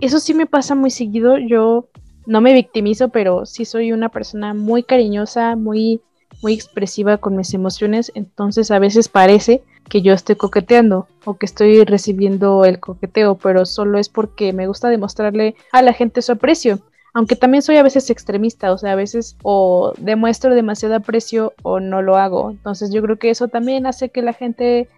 eso 0.00 0.20
sí 0.20 0.34
me 0.34 0.46
pasa 0.46 0.74
muy 0.74 0.90
seguido. 0.90 1.38
Yo 1.38 1.88
no 2.26 2.40
me 2.40 2.52
victimizo, 2.52 3.08
pero 3.08 3.46
sí 3.46 3.64
soy 3.64 3.92
una 3.92 4.08
persona 4.08 4.54
muy 4.54 4.82
cariñosa, 4.82 5.56
muy, 5.56 6.00
muy 6.42 6.52
expresiva 6.52 7.16
con 7.18 7.36
mis 7.36 7.52
emociones. 7.54 8.12
Entonces 8.14 8.70
a 8.70 8.78
veces 8.78 9.08
parece 9.08 9.62
que 9.88 10.02
yo 10.02 10.12
estoy 10.12 10.36
coqueteando 10.36 11.08
o 11.24 11.34
que 11.34 11.46
estoy 11.46 11.84
recibiendo 11.84 12.64
el 12.64 12.78
coqueteo, 12.78 13.36
pero 13.36 13.66
solo 13.66 13.98
es 13.98 14.08
porque 14.08 14.52
me 14.52 14.68
gusta 14.68 14.88
demostrarle 14.88 15.56
a 15.72 15.82
la 15.82 15.92
gente 15.92 16.22
su 16.22 16.32
aprecio. 16.32 16.78
Aunque 17.12 17.34
también 17.34 17.62
soy 17.62 17.76
a 17.76 17.82
veces 17.82 18.08
extremista, 18.08 18.72
o 18.72 18.78
sea, 18.78 18.92
a 18.92 18.96
veces 18.96 19.36
o 19.42 19.92
demuestro 19.98 20.54
demasiado 20.54 20.94
aprecio 20.94 21.54
o 21.62 21.80
no 21.80 22.02
lo 22.02 22.16
hago. 22.16 22.52
Entonces 22.52 22.92
yo 22.92 23.02
creo 23.02 23.18
que 23.18 23.30
eso 23.30 23.48
también 23.48 23.84
hace 23.86 24.10
que 24.10 24.22
la 24.22 24.32
gente 24.32 24.88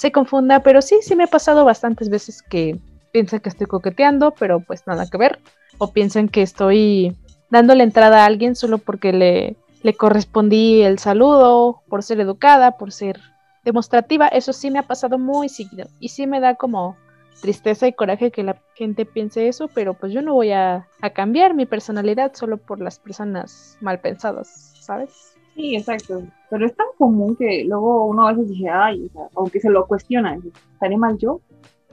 se 0.00 0.12
confunda, 0.12 0.60
pero 0.60 0.80
sí, 0.80 1.00
sí 1.02 1.14
me 1.14 1.24
ha 1.24 1.26
pasado 1.26 1.66
bastantes 1.66 2.08
veces 2.08 2.40
que 2.40 2.78
piensan 3.12 3.40
que 3.40 3.50
estoy 3.50 3.66
coqueteando, 3.66 4.30
pero 4.30 4.60
pues 4.60 4.86
nada 4.86 5.06
que 5.06 5.18
ver. 5.18 5.38
O 5.76 5.92
piensan 5.92 6.30
que 6.30 6.40
estoy 6.40 7.14
dándole 7.50 7.84
entrada 7.84 8.22
a 8.22 8.24
alguien 8.24 8.56
solo 8.56 8.78
porque 8.78 9.12
le, 9.12 9.56
le 9.82 9.94
correspondí 9.94 10.80
el 10.80 10.98
saludo, 10.98 11.82
por 11.90 12.02
ser 12.02 12.18
educada, 12.18 12.78
por 12.78 12.92
ser 12.92 13.20
demostrativa. 13.62 14.28
Eso 14.28 14.54
sí 14.54 14.70
me 14.70 14.78
ha 14.78 14.84
pasado 14.84 15.18
muy 15.18 15.50
seguido. 15.50 15.86
Y 15.98 16.08
sí 16.08 16.26
me 16.26 16.40
da 16.40 16.54
como 16.54 16.96
tristeza 17.42 17.86
y 17.86 17.92
coraje 17.92 18.30
que 18.30 18.42
la 18.42 18.56
gente 18.76 19.04
piense 19.04 19.48
eso, 19.48 19.68
pero 19.68 19.92
pues 19.92 20.14
yo 20.14 20.22
no 20.22 20.32
voy 20.32 20.52
a, 20.52 20.88
a 21.02 21.10
cambiar 21.10 21.52
mi 21.52 21.66
personalidad 21.66 22.32
solo 22.32 22.56
por 22.56 22.80
las 22.80 22.98
personas 22.98 23.76
mal 23.82 24.00
pensadas, 24.00 24.72
¿sabes? 24.80 25.36
Sí, 25.60 25.76
exacto. 25.76 26.22
Pero 26.48 26.66
es 26.66 26.74
tan 26.74 26.86
común 26.96 27.36
que 27.36 27.64
luego 27.66 28.06
uno 28.06 28.26
a 28.26 28.32
veces 28.32 28.50
dice, 28.50 28.70
ay, 28.70 29.06
o 29.06 29.12
sea, 29.12 29.28
aunque 29.36 29.60
se 29.60 29.70
lo 29.70 29.86
cuestiona, 29.86 30.38
¿estaré 30.72 30.96
mal 30.96 31.18
yo? 31.18 31.40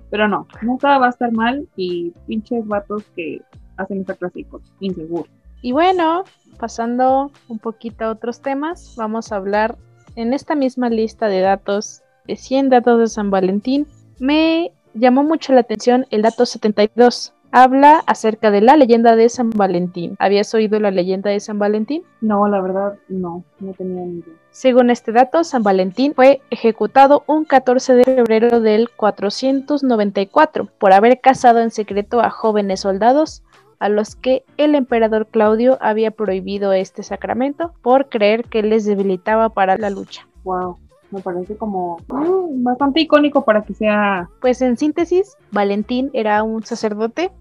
Pero 0.09 0.27
no, 0.27 0.47
nunca 0.61 0.97
va 0.97 1.07
a 1.07 1.09
estar 1.09 1.31
mal 1.33 1.67
y 1.75 2.11
pinches 2.27 2.65
vatos 2.65 3.03
que 3.15 3.41
hacen 3.75 4.01
esa 4.01 4.15
clase 4.15 4.39
de 4.39 4.45
cosas, 4.45 4.71
inseguro. 4.79 5.29
Y 5.61 5.73
bueno, 5.73 6.23
pasando 6.57 7.31
un 7.49 7.59
poquito 7.59 8.05
a 8.05 8.11
otros 8.11 8.41
temas, 8.41 8.95
vamos 8.95 9.31
a 9.31 9.35
hablar 9.35 9.77
en 10.15 10.33
esta 10.33 10.55
misma 10.55 10.89
lista 10.89 11.27
de 11.27 11.41
datos, 11.41 12.01
de 12.25 12.37
100 12.37 12.69
datos 12.69 12.99
de 12.99 13.07
San 13.07 13.29
Valentín, 13.29 13.85
me 14.19 14.71
llamó 14.93 15.23
mucho 15.23 15.53
la 15.53 15.61
atención 15.61 16.07
el 16.09 16.21
dato 16.21 16.45
72. 16.45 17.33
Habla 17.51 18.03
acerca 18.05 18.51
de 18.51 18.61
la 18.61 18.75
leyenda 18.75 19.15
de 19.15 19.29
San 19.29 19.49
Valentín. 19.49 20.15
¿Habías 20.19 20.53
oído 20.53 20.79
la 20.79 20.91
leyenda 20.91 21.29
de 21.29 21.39
San 21.39 21.59
Valentín? 21.59 22.03
No, 22.21 22.47
la 22.47 22.61
verdad, 22.61 22.97
no, 23.07 23.43
no 23.59 23.73
tenía 23.73 24.03
ni 24.03 24.19
idea. 24.19 24.33
Según 24.51 24.89
este 24.89 25.11
dato, 25.11 25.43
San 25.43 25.63
Valentín 25.63 26.13
fue 26.13 26.41
ejecutado 26.49 27.23
un 27.27 27.45
14 27.45 27.93
de 27.93 28.03
febrero 28.03 28.59
del 28.59 28.89
494 28.89 30.67
por 30.77 30.93
haber 30.93 31.21
casado 31.21 31.59
en 31.59 31.71
secreto 31.71 32.21
a 32.21 32.29
jóvenes 32.29 32.81
soldados 32.81 33.43
a 33.79 33.89
los 33.89 34.15
que 34.15 34.43
el 34.57 34.75
emperador 34.75 35.27
Claudio 35.27 35.77
había 35.81 36.11
prohibido 36.11 36.73
este 36.73 37.03
sacramento 37.03 37.73
por 37.81 38.09
creer 38.09 38.45
que 38.45 38.63
les 38.63 38.85
debilitaba 38.85 39.49
para 39.49 39.77
la 39.77 39.89
lucha. 39.89 40.27
Wow, 40.43 40.77
me 41.11 41.21
parece 41.21 41.55
como 41.57 41.97
mm, 42.07 42.63
bastante 42.63 43.01
icónico 43.01 43.45
para 43.45 43.61
que 43.63 43.73
sea. 43.73 44.29
Pues 44.41 44.61
en 44.61 44.77
síntesis, 44.77 45.37
Valentín 45.51 46.09
era 46.13 46.43
un 46.43 46.63
sacerdote 46.63 47.31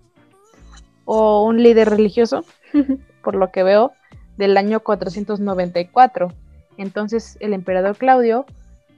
o 1.05 1.44
un 1.44 1.62
líder 1.62 1.90
religioso, 1.90 2.44
por 3.22 3.35
lo 3.35 3.50
que 3.50 3.62
veo, 3.62 3.92
del 4.37 4.57
año 4.57 4.81
494. 4.81 6.29
Entonces 6.76 7.37
el 7.40 7.52
emperador 7.52 7.96
Claudio 7.96 8.44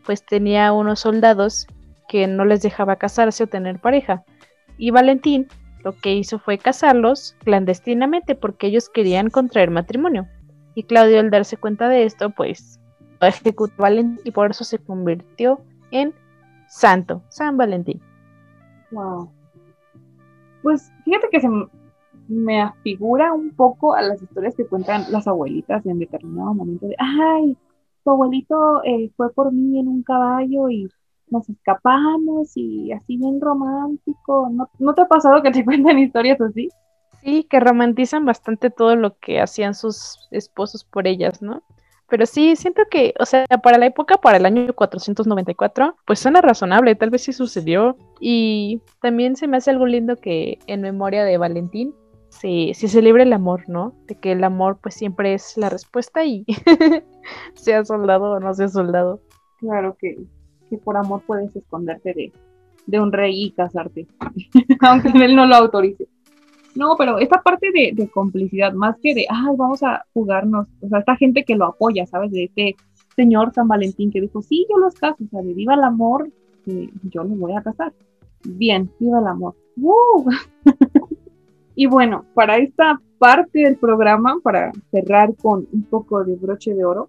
pues 0.04 0.24
tenía 0.24 0.72
unos 0.72 1.00
soldados 1.00 1.66
que 2.08 2.26
no 2.26 2.44
les 2.44 2.62
dejaba 2.62 2.96
casarse 2.96 3.44
o 3.44 3.46
tener 3.46 3.78
pareja. 3.78 4.24
Y 4.78 4.90
Valentín 4.90 5.48
lo 5.84 5.92
que 5.92 6.14
hizo 6.14 6.38
fue 6.38 6.58
casarlos 6.58 7.36
clandestinamente 7.44 8.34
porque 8.34 8.68
ellos 8.68 8.88
querían 8.88 9.30
contraer 9.30 9.70
matrimonio. 9.70 10.26
Y 10.74 10.84
Claudio 10.84 11.20
al 11.20 11.30
darse 11.30 11.56
cuenta 11.56 11.88
de 11.88 12.04
esto, 12.04 12.30
pues 12.30 12.77
ejecutó 13.20 13.74
Valentín 13.82 14.20
y 14.24 14.30
por 14.30 14.50
eso 14.50 14.64
se 14.64 14.78
convirtió 14.78 15.60
en 15.90 16.14
santo, 16.68 17.22
San 17.28 17.56
Valentín. 17.56 18.00
Wow. 18.90 19.30
Pues 20.62 20.90
fíjate 21.04 21.28
que 21.30 21.40
se 21.40 21.48
me 22.28 22.60
afigura 22.60 23.32
un 23.32 23.50
poco 23.54 23.94
a 23.94 24.02
las 24.02 24.22
historias 24.22 24.54
que 24.54 24.66
cuentan 24.66 25.10
las 25.10 25.26
abuelitas 25.26 25.84
en 25.86 25.98
determinado 25.98 26.54
momento 26.54 26.86
de, 26.86 26.96
ay, 26.98 27.56
tu 28.04 28.10
abuelito 28.10 28.82
eh, 28.84 29.10
fue 29.16 29.32
por 29.32 29.52
mí 29.52 29.80
en 29.80 29.88
un 29.88 30.02
caballo 30.02 30.68
y 30.68 30.88
nos 31.30 31.48
escapamos 31.48 32.56
y 32.56 32.92
así 32.92 33.16
bien 33.16 33.40
romántico. 33.40 34.48
¿No, 34.50 34.68
¿No 34.78 34.94
te 34.94 35.02
ha 35.02 35.08
pasado 35.08 35.42
que 35.42 35.50
te 35.50 35.64
cuentan 35.64 35.98
historias 35.98 36.40
así? 36.40 36.68
Sí, 37.22 37.44
que 37.44 37.60
romantizan 37.60 38.24
bastante 38.24 38.70
todo 38.70 38.94
lo 38.94 39.18
que 39.18 39.40
hacían 39.40 39.74
sus 39.74 40.28
esposos 40.30 40.84
por 40.84 41.06
ellas, 41.06 41.42
¿no? 41.42 41.62
Pero 42.08 42.26
sí, 42.26 42.56
siento 42.56 42.82
que, 42.90 43.14
o 43.18 43.26
sea, 43.26 43.44
para 43.62 43.78
la 43.78 43.86
época, 43.86 44.16
para 44.16 44.38
el 44.38 44.46
año 44.46 44.72
494, 44.72 45.96
pues 46.06 46.18
suena 46.18 46.40
razonable, 46.40 46.94
tal 46.94 47.10
vez 47.10 47.22
sí 47.22 47.32
sucedió. 47.32 47.96
Y 48.20 48.80
también 49.00 49.36
se 49.36 49.46
me 49.46 49.58
hace 49.58 49.70
algo 49.70 49.86
lindo 49.86 50.16
que 50.16 50.58
en 50.66 50.80
memoria 50.80 51.24
de 51.24 51.36
Valentín 51.36 51.94
se, 52.30 52.72
se 52.74 52.88
celebre 52.88 53.24
el 53.24 53.32
amor, 53.32 53.68
¿no? 53.68 53.94
De 54.06 54.14
que 54.14 54.32
el 54.32 54.42
amor 54.44 54.78
pues 54.82 54.94
siempre 54.94 55.34
es 55.34 55.56
la 55.56 55.68
respuesta 55.68 56.24
y 56.24 56.44
sea 57.54 57.84
soldado 57.84 58.32
o 58.32 58.40
no 58.40 58.54
sea 58.54 58.68
soldado. 58.68 59.20
Claro 59.60 59.96
que 59.98 60.16
que 60.68 60.78
por 60.78 60.96
amor 60.96 61.22
puedes 61.26 61.54
esconderte 61.56 62.12
de, 62.14 62.32
de 62.86 63.00
un 63.00 63.12
rey 63.12 63.44
y 63.44 63.50
casarte, 63.52 64.06
aunque 64.80 65.08
él 65.24 65.34
no 65.34 65.46
lo 65.46 65.56
autorice. 65.56 66.06
No, 66.78 66.94
pero 66.96 67.18
esta 67.18 67.42
parte 67.42 67.72
de, 67.72 68.08
complicidad, 68.08 68.72
más 68.72 68.96
que 69.02 69.12
de, 69.12 69.26
ay, 69.28 69.56
vamos 69.56 69.82
a 69.82 70.06
jugarnos, 70.14 70.68
o 70.80 70.88
sea, 70.88 71.00
esta 71.00 71.16
gente 71.16 71.42
que 71.42 71.56
lo 71.56 71.64
apoya, 71.64 72.06
¿sabes? 72.06 72.30
De 72.30 72.44
este 72.44 72.76
señor 73.16 73.52
San 73.52 73.66
Valentín 73.66 74.12
que 74.12 74.20
dijo, 74.20 74.42
sí, 74.42 74.64
yo 74.70 74.78
los 74.78 74.94
caso, 74.94 75.16
o 75.24 75.28
sea, 75.28 75.42
de 75.42 75.54
viva 75.54 75.74
el 75.74 75.82
amor, 75.82 76.30
yo 76.66 77.24
los 77.24 77.36
voy 77.36 77.52
a 77.56 77.62
casar. 77.62 77.92
Bien, 78.44 78.88
viva 79.00 79.18
el 79.18 79.26
amor. 79.26 79.56
y 81.74 81.86
bueno, 81.86 82.24
para 82.34 82.58
esta 82.58 83.02
parte 83.18 83.58
del 83.58 83.76
programa, 83.76 84.36
para 84.40 84.70
cerrar 84.92 85.34
con 85.34 85.66
un 85.72 85.82
poco 85.82 86.22
de 86.22 86.36
broche 86.36 86.74
de 86.74 86.84
oro, 86.84 87.08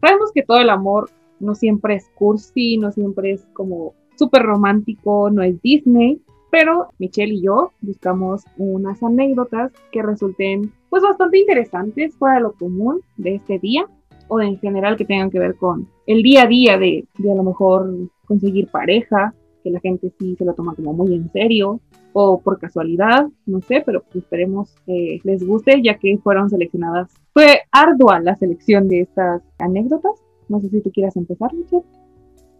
sabemos 0.00 0.32
que 0.32 0.42
todo 0.42 0.58
el 0.58 0.70
amor 0.70 1.08
no 1.38 1.54
siempre 1.54 1.94
es 1.94 2.10
cursi, 2.16 2.78
no 2.78 2.90
siempre 2.90 3.30
es 3.30 3.46
como 3.52 3.94
súper 4.16 4.42
romántico, 4.42 5.30
no 5.30 5.44
es 5.44 5.62
Disney, 5.62 6.20
pero 6.50 6.88
Michelle 6.98 7.34
y 7.34 7.42
yo 7.42 7.72
buscamos 7.80 8.44
unas 8.56 9.02
anécdotas 9.02 9.72
que 9.92 10.02
resulten 10.02 10.72
pues 10.90 11.02
bastante 11.02 11.38
interesantes 11.38 12.14
fuera 12.16 12.36
de 12.36 12.40
lo 12.42 12.52
común 12.52 13.00
de 13.16 13.36
este 13.36 13.58
día 13.58 13.86
o 14.28 14.40
en 14.40 14.58
general 14.58 14.96
que 14.96 15.04
tengan 15.04 15.30
que 15.30 15.38
ver 15.38 15.56
con 15.56 15.88
el 16.06 16.22
día 16.22 16.44
a 16.44 16.46
día 16.46 16.78
de, 16.78 17.06
de 17.18 17.32
a 17.32 17.34
lo 17.34 17.42
mejor 17.42 17.90
conseguir 18.26 18.68
pareja, 18.68 19.34
que 19.64 19.70
la 19.70 19.80
gente 19.80 20.12
sí 20.18 20.36
se 20.36 20.44
lo 20.44 20.54
toma 20.54 20.74
como 20.74 20.92
muy 20.92 21.14
en 21.14 21.30
serio 21.32 21.80
o 22.12 22.40
por 22.40 22.58
casualidad, 22.58 23.26
no 23.46 23.60
sé, 23.60 23.82
pero 23.84 24.02
esperemos 24.14 24.74
que 24.86 25.20
les 25.24 25.46
guste 25.46 25.82
ya 25.82 25.98
que 25.98 26.18
fueron 26.18 26.50
seleccionadas. 26.50 27.12
Fue 27.32 27.62
ardua 27.72 28.20
la 28.20 28.36
selección 28.36 28.88
de 28.88 29.00
estas 29.00 29.42
anécdotas, 29.58 30.12
no 30.48 30.60
sé 30.60 30.68
si 30.68 30.80
tú 30.80 30.90
quieras 30.90 31.16
empezar, 31.16 31.52
Michelle. 31.54 31.84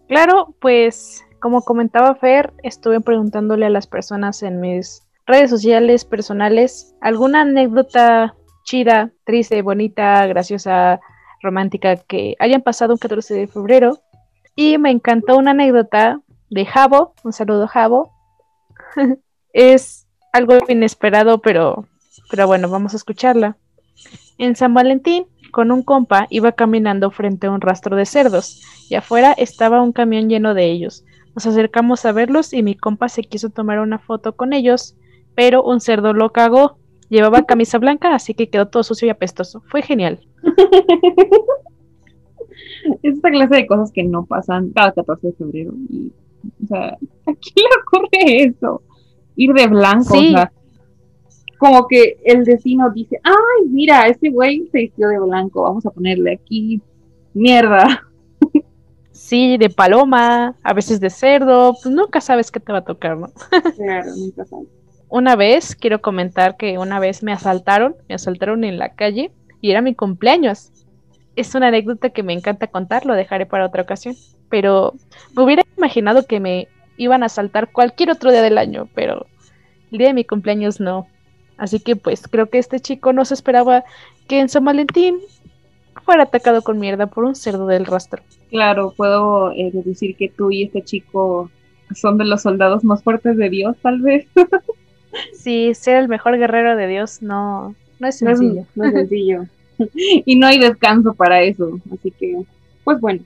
Claro, 0.07 0.55
pues 0.59 1.23
como 1.39 1.63
comentaba 1.63 2.15
Fer, 2.15 2.53
estuve 2.63 3.01
preguntándole 3.01 3.65
a 3.65 3.69
las 3.69 3.87
personas 3.87 4.43
en 4.43 4.59
mis 4.59 5.03
redes 5.25 5.49
sociales 5.49 6.05
personales 6.05 6.95
alguna 7.01 7.41
anécdota 7.41 8.35
chida, 8.63 9.11
triste, 9.25 9.61
bonita, 9.61 10.25
graciosa, 10.27 10.99
romántica 11.41 11.95
que 11.95 12.35
hayan 12.39 12.61
pasado 12.61 12.93
un 12.93 12.99
14 12.99 13.33
de 13.33 13.47
febrero. 13.47 13.99
Y 14.55 14.77
me 14.77 14.91
encantó 14.91 15.37
una 15.37 15.51
anécdota 15.51 16.21
de 16.49 16.65
Javo, 16.65 17.13
un 17.23 17.33
saludo 17.33 17.67
Javo. 17.67 18.11
es 19.53 20.07
algo 20.33 20.57
inesperado, 20.67 21.39
pero, 21.39 21.85
pero 22.29 22.45
bueno, 22.45 22.69
vamos 22.69 22.93
a 22.93 22.97
escucharla. 22.97 23.57
En 24.37 24.55
San 24.55 24.73
Valentín, 24.73 25.25
con 25.51 25.71
un 25.71 25.83
compa 25.83 26.27
iba 26.29 26.51
caminando 26.51 27.11
frente 27.11 27.47
a 27.47 27.51
un 27.51 27.61
rastro 27.61 27.95
de 27.95 28.05
cerdos 28.05 28.61
y 28.89 28.95
afuera 28.95 29.33
estaba 29.33 29.81
un 29.81 29.93
camión 29.93 30.29
lleno 30.29 30.53
de 30.53 30.65
ellos. 30.65 31.03
Nos 31.39 31.47
acercamos 31.47 32.03
a 32.03 32.11
verlos 32.11 32.51
y 32.51 32.63
mi 32.63 32.75
compa 32.75 33.07
se 33.07 33.23
quiso 33.23 33.49
tomar 33.49 33.79
una 33.79 33.97
foto 33.97 34.35
con 34.35 34.51
ellos, 34.51 34.97
pero 35.35 35.63
un 35.63 35.79
cerdo 35.79 36.11
lo 36.11 36.33
cagó. 36.33 36.77
Llevaba 37.07 37.43
camisa 37.43 37.77
blanca, 37.77 38.13
así 38.13 38.33
que 38.33 38.49
quedó 38.49 38.67
todo 38.67 38.83
sucio 38.83 39.07
y 39.07 39.09
apestoso. 39.09 39.63
Fue 39.67 39.81
genial. 39.81 40.19
es 43.01 43.13
esta 43.15 43.31
clase 43.31 43.55
de 43.55 43.67
cosas 43.67 43.93
que 43.93 44.03
no 44.03 44.25
pasan 44.25 44.71
cada 44.71 44.91
14 44.91 45.27
de 45.27 45.33
febrero. 45.33 45.71
Y, 45.89 46.11
o 46.61 46.67
sea, 46.67 46.87
¿a 46.89 46.97
quién 47.23 47.55
le 47.55 47.69
ocurre 47.85 48.43
eso? 48.43 48.81
Ir 49.37 49.53
de 49.53 49.67
blanco. 49.67 50.15
Sí 50.15 50.35
como 51.57 51.87
que 51.87 52.17
el 52.25 52.43
vecino 52.43 52.89
dice, 52.89 53.21
ay, 53.23 53.69
mira, 53.69 54.09
ese 54.09 54.29
güey 54.29 54.67
se 54.73 54.79
vistió 54.79 55.07
de 55.07 55.19
blanco, 55.19 55.63
vamos 55.63 55.85
a 55.85 55.91
ponerle 55.91 56.33
aquí 56.33 56.81
mierda. 57.33 58.08
Sí, 59.19 59.57
de 59.57 59.69
paloma, 59.69 60.55
a 60.63 60.73
veces 60.73 61.01
de 61.01 61.09
cerdo, 61.09 61.73
pues 61.73 61.93
nunca 61.93 62.21
sabes 62.21 62.51
qué 62.51 62.61
te 62.61 62.71
va 62.71 62.79
a 62.79 62.85
tocar, 62.85 63.17
¿no? 63.17 63.27
claro, 63.75 64.15
nunca 64.15 64.45
sabes. 64.45 64.69
una 65.09 65.35
vez, 65.35 65.75
quiero 65.75 66.01
comentar 66.01 66.55
que 66.55 66.77
una 66.77 66.99
vez 66.99 67.21
me 67.21 67.33
asaltaron, 67.33 67.97
me 68.07 68.15
asaltaron 68.15 68.63
en 68.63 68.79
la 68.79 68.95
calle 68.95 69.31
y 69.59 69.71
era 69.71 69.81
mi 69.81 69.93
cumpleaños. 69.93 70.71
Es 71.35 71.53
una 71.53 71.67
anécdota 71.67 72.11
que 72.11 72.23
me 72.23 72.31
encanta 72.31 72.67
contar, 72.67 73.05
lo 73.05 73.13
dejaré 73.13 73.45
para 73.45 73.65
otra 73.65 73.83
ocasión. 73.83 74.15
Pero 74.49 74.93
me 75.35 75.43
hubiera 75.43 75.63
imaginado 75.77 76.25
que 76.25 76.39
me 76.39 76.69
iban 76.95 77.21
a 77.21 77.25
asaltar 77.25 77.73
cualquier 77.73 78.11
otro 78.11 78.31
día 78.31 78.41
del 78.41 78.57
año, 78.57 78.87
pero 78.95 79.25
el 79.91 79.97
día 79.97 80.07
de 80.07 80.13
mi 80.13 80.23
cumpleaños 80.23 80.79
no. 80.79 81.07
Así 81.57 81.81
que 81.81 81.97
pues 81.97 82.25
creo 82.25 82.49
que 82.49 82.57
este 82.57 82.79
chico 82.79 83.11
no 83.11 83.25
se 83.25 83.33
esperaba 83.33 83.83
que 84.29 84.39
en 84.39 84.47
San 84.47 84.63
Valentín 84.63 85.19
fuera 86.01 86.23
atacado 86.23 86.61
con 86.61 86.79
mierda 86.79 87.07
por 87.07 87.23
un 87.23 87.35
cerdo 87.35 87.67
del 87.67 87.85
rastro. 87.85 88.21
Claro, 88.49 88.93
puedo 88.95 89.51
eh, 89.51 89.69
deducir 89.71 90.15
que 90.15 90.29
tú 90.29 90.51
y 90.51 90.63
este 90.63 90.83
chico 90.83 91.49
son 91.95 92.17
de 92.17 92.25
los 92.25 92.41
soldados 92.41 92.83
más 92.83 93.03
fuertes 93.03 93.37
de 93.37 93.49
Dios, 93.49 93.75
tal 93.81 94.01
vez. 94.01 94.27
sí, 95.33 95.73
ser 95.73 95.97
el 95.97 96.07
mejor 96.07 96.37
guerrero 96.37 96.75
de 96.75 96.87
Dios 96.87 97.21
no, 97.21 97.75
no 97.99 98.07
es 98.07 98.17
sencillo. 98.17 98.65
No 98.75 98.85
es, 98.85 98.93
sencillo. 98.93 99.45
y 99.93 100.35
no 100.35 100.47
hay 100.47 100.59
descanso 100.59 101.13
para 101.13 101.41
eso. 101.41 101.79
Así 101.93 102.11
que, 102.11 102.43
pues 102.83 102.99
bueno. 102.99 103.21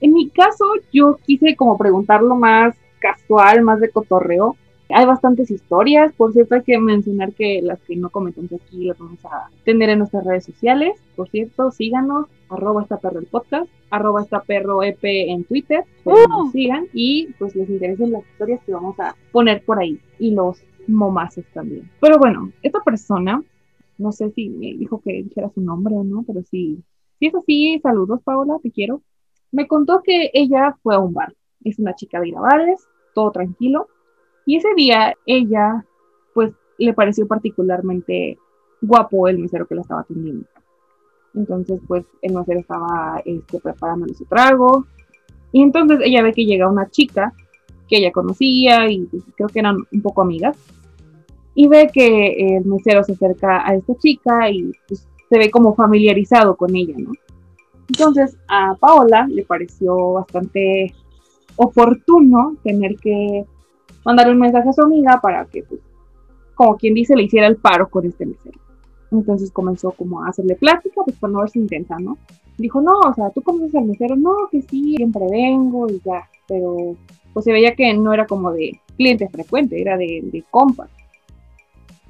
En 0.00 0.12
mi 0.12 0.30
caso, 0.30 0.64
yo 0.92 1.18
quise 1.26 1.56
como 1.56 1.76
preguntarlo 1.76 2.36
más 2.36 2.76
casual, 3.00 3.62
más 3.62 3.80
de 3.80 3.90
cotorreo. 3.90 4.56
Hay 4.90 5.04
bastantes 5.04 5.50
historias, 5.50 6.14
por 6.14 6.32
cierto 6.32 6.54
hay 6.54 6.62
que 6.62 6.78
mencionar 6.78 7.32
que 7.34 7.60
las 7.62 7.78
que 7.82 7.94
no 7.94 8.08
comentamos 8.08 8.52
aquí 8.52 8.86
las 8.86 8.98
vamos 8.98 9.22
a 9.26 9.50
tener 9.64 9.90
en 9.90 9.98
nuestras 9.98 10.24
redes 10.24 10.44
sociales. 10.44 10.98
Por 11.14 11.28
cierto, 11.28 11.70
síganos, 11.70 12.26
arroba 12.48 12.82
esta 12.82 12.96
perro 12.96 13.18
el 13.18 13.26
podcast, 13.26 13.70
arroba 13.90 14.22
esta 14.22 14.40
perro 14.40 14.82
EP 14.82 15.02
en 15.02 15.44
Twitter, 15.44 15.84
uh. 16.04 16.50
sigan 16.52 16.86
y 16.94 17.28
pues 17.38 17.54
les 17.54 17.68
interesen 17.68 18.12
las 18.12 18.26
historias 18.26 18.62
que 18.64 18.72
vamos 18.72 18.98
a 18.98 19.14
poner 19.30 19.62
por 19.62 19.78
ahí 19.78 20.00
y 20.18 20.30
los 20.30 20.62
momases 20.86 21.44
también. 21.52 21.90
Pero 22.00 22.18
bueno, 22.18 22.50
esta 22.62 22.80
persona, 22.80 23.42
no 23.98 24.12
sé 24.12 24.30
si 24.30 24.48
me 24.48 24.72
dijo 24.72 25.02
que 25.02 25.22
dijera 25.22 25.50
su 25.50 25.60
nombre 25.60 25.94
o 25.94 26.04
no, 26.04 26.24
pero 26.26 26.42
sí, 26.42 26.82
si 27.18 27.26
es 27.26 27.34
así, 27.34 27.78
saludos 27.82 28.22
Paola, 28.24 28.56
te 28.62 28.70
quiero. 28.70 29.02
Me 29.52 29.66
contó 29.66 30.02
que 30.02 30.30
ella 30.32 30.76
fue 30.82 30.94
a 30.94 30.98
un 30.98 31.12
bar, 31.12 31.34
es 31.64 31.78
una 31.78 31.94
chica 31.94 32.20
de 32.20 32.28
Irabales, 32.28 32.86
todo 33.14 33.32
tranquilo, 33.32 33.88
y 34.48 34.56
ese 34.56 34.68
día 34.74 35.14
ella, 35.26 35.84
pues, 36.32 36.54
le 36.78 36.94
pareció 36.94 37.26
particularmente 37.26 38.38
guapo 38.80 39.28
el 39.28 39.40
mesero 39.40 39.66
que 39.66 39.74
la 39.74 39.82
estaba 39.82 40.00
atendiendo. 40.00 40.46
Entonces, 41.34 41.78
pues, 41.86 42.06
el 42.22 42.32
mesero 42.32 42.60
estaba 42.60 43.20
este, 43.26 43.60
preparándole 43.60 44.14
su 44.14 44.24
trago. 44.24 44.86
Y 45.52 45.60
entonces 45.60 46.00
ella 46.02 46.22
ve 46.22 46.32
que 46.32 46.46
llega 46.46 46.70
una 46.70 46.88
chica 46.88 47.34
que 47.86 47.98
ella 47.98 48.10
conocía 48.10 48.90
y 48.90 49.04
pues, 49.04 49.22
creo 49.36 49.48
que 49.48 49.58
eran 49.58 49.76
un 49.92 50.00
poco 50.00 50.22
amigas. 50.22 50.56
Y 51.54 51.68
ve 51.68 51.90
que 51.92 52.56
el 52.56 52.64
mesero 52.64 53.04
se 53.04 53.12
acerca 53.12 53.68
a 53.68 53.74
esta 53.74 53.94
chica 53.96 54.48
y 54.48 54.72
pues, 54.88 55.06
se 55.28 55.38
ve 55.38 55.50
como 55.50 55.74
familiarizado 55.74 56.56
con 56.56 56.74
ella, 56.74 56.94
¿no? 56.96 57.12
Entonces 57.90 58.38
a 58.48 58.74
Paola 58.80 59.26
le 59.28 59.44
pareció 59.44 60.12
bastante 60.14 60.94
oportuno 61.56 62.56
tener 62.62 62.96
que 62.96 63.44
mandar 64.04 64.30
un 64.30 64.38
mensaje 64.38 64.68
a 64.68 64.72
su 64.72 64.82
amiga 64.82 65.20
para 65.20 65.44
que, 65.46 65.62
pues, 65.62 65.80
como 66.54 66.76
quien 66.76 66.94
dice, 66.94 67.14
le 67.14 67.24
hiciera 67.24 67.46
el 67.46 67.56
paro 67.56 67.88
con 67.88 68.06
este 68.06 68.26
mesero. 68.26 68.58
Entonces 69.10 69.50
comenzó 69.50 69.92
como 69.92 70.22
a 70.22 70.28
hacerle 70.28 70.56
plática, 70.56 71.02
pues 71.04 71.16
por 71.16 71.30
no 71.30 71.40
verse 71.40 71.58
intensa, 71.58 71.96
¿no? 71.98 72.18
Dijo, 72.58 72.80
no, 72.80 72.98
o 72.98 73.14
sea, 73.14 73.30
¿tú 73.30 73.42
conoces 73.42 73.74
al 73.76 73.84
mesero? 73.84 74.16
No, 74.16 74.34
que 74.50 74.62
sí, 74.62 74.96
siempre 74.96 75.24
vengo 75.30 75.88
y 75.88 76.00
ya, 76.04 76.28
pero 76.46 76.96
pues 77.32 77.44
se 77.44 77.52
veía 77.52 77.74
que 77.74 77.94
no 77.94 78.12
era 78.12 78.26
como 78.26 78.50
de 78.52 78.80
cliente 78.96 79.28
frecuente, 79.28 79.80
era 79.80 79.96
de, 79.96 80.20
de 80.24 80.44
compa. 80.50 80.88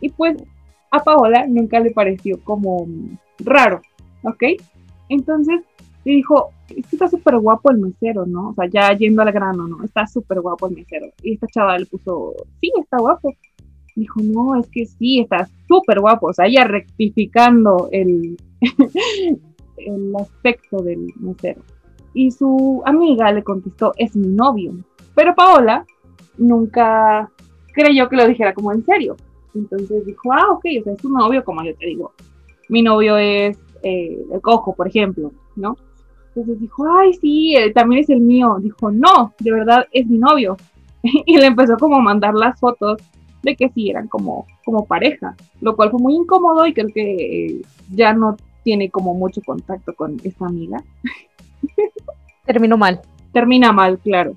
Y 0.00 0.08
pues 0.08 0.42
a 0.90 1.04
Paola 1.04 1.46
nunca 1.46 1.80
le 1.80 1.90
pareció 1.90 2.42
como 2.42 2.86
raro, 3.40 3.82
¿ok? 4.24 4.42
Entonces 5.08 5.60
le 6.04 6.12
dijo, 6.12 6.50
está 6.76 7.08
súper 7.08 7.38
guapo 7.38 7.70
el 7.70 7.78
mesero, 7.78 8.26
¿no? 8.26 8.50
O 8.50 8.54
sea, 8.54 8.68
ya 8.68 8.96
yendo 8.96 9.22
al 9.22 9.32
grano, 9.32 9.66
¿no? 9.66 9.84
Está 9.84 10.06
súper 10.06 10.40
guapo 10.40 10.68
el 10.68 10.74
mesero. 10.74 11.06
Y 11.22 11.34
esta 11.34 11.46
chava 11.46 11.78
le 11.78 11.86
puso, 11.86 12.34
sí, 12.60 12.72
está 12.80 12.98
guapo. 12.98 13.32
Dijo, 13.94 14.20
no, 14.22 14.58
es 14.58 14.68
que 14.70 14.86
sí, 14.86 15.20
está 15.20 15.48
súper 15.66 16.00
guapo. 16.00 16.28
O 16.28 16.32
sea, 16.32 16.46
ella 16.46 16.64
rectificando 16.64 17.88
el, 17.90 18.36
el 19.76 20.16
aspecto 20.16 20.82
del 20.82 21.12
mesero. 21.16 21.62
Y 22.14 22.30
su 22.30 22.82
amiga 22.84 23.32
le 23.32 23.42
contestó, 23.42 23.92
es 23.96 24.14
mi 24.16 24.28
novio. 24.28 24.74
Pero 25.14 25.34
Paola 25.34 25.84
nunca 26.36 27.30
creyó 27.72 28.08
que 28.08 28.16
lo 28.16 28.26
dijera 28.26 28.54
como 28.54 28.72
en 28.72 28.84
serio. 28.84 29.16
Entonces 29.54 30.04
dijo, 30.06 30.32
ah, 30.32 30.52
ok, 30.52 30.64
o 30.84 30.90
es 30.90 30.96
tu 30.98 31.08
novio, 31.08 31.44
como 31.44 31.64
yo 31.64 31.74
te 31.74 31.86
digo. 31.86 32.12
Mi 32.68 32.82
novio 32.82 33.16
es 33.16 33.58
eh, 33.82 34.18
el 34.32 34.40
cojo, 34.40 34.74
por 34.74 34.86
ejemplo, 34.86 35.32
¿no? 35.56 35.76
Entonces 36.38 36.60
dijo, 36.60 36.86
ay, 36.88 37.14
sí, 37.14 37.56
eh, 37.56 37.72
también 37.72 38.02
es 38.02 38.10
el 38.10 38.20
mío. 38.20 38.58
Dijo, 38.60 38.92
no, 38.92 39.34
de 39.40 39.50
verdad 39.50 39.86
es 39.90 40.06
mi 40.06 40.18
novio. 40.18 40.56
y 41.02 41.36
le 41.36 41.46
empezó 41.46 41.76
como 41.76 41.96
a 41.96 42.00
mandar 42.00 42.34
las 42.34 42.58
fotos 42.60 43.00
de 43.42 43.56
que 43.56 43.68
sí 43.70 43.90
eran 43.90 44.06
como, 44.06 44.46
como 44.64 44.86
pareja, 44.86 45.34
lo 45.60 45.74
cual 45.74 45.90
fue 45.90 46.00
muy 46.00 46.14
incómodo 46.14 46.66
y 46.66 46.74
creo 46.74 46.88
que 46.94 47.46
eh, 47.46 47.62
ya 47.90 48.12
no 48.12 48.36
tiene 48.62 48.88
como 48.90 49.14
mucho 49.14 49.40
contacto 49.44 49.94
con 49.94 50.16
esta 50.22 50.46
amiga. 50.46 50.82
Terminó 52.46 52.76
mal. 52.76 53.00
Termina 53.32 53.72
mal, 53.72 53.98
claro. 53.98 54.34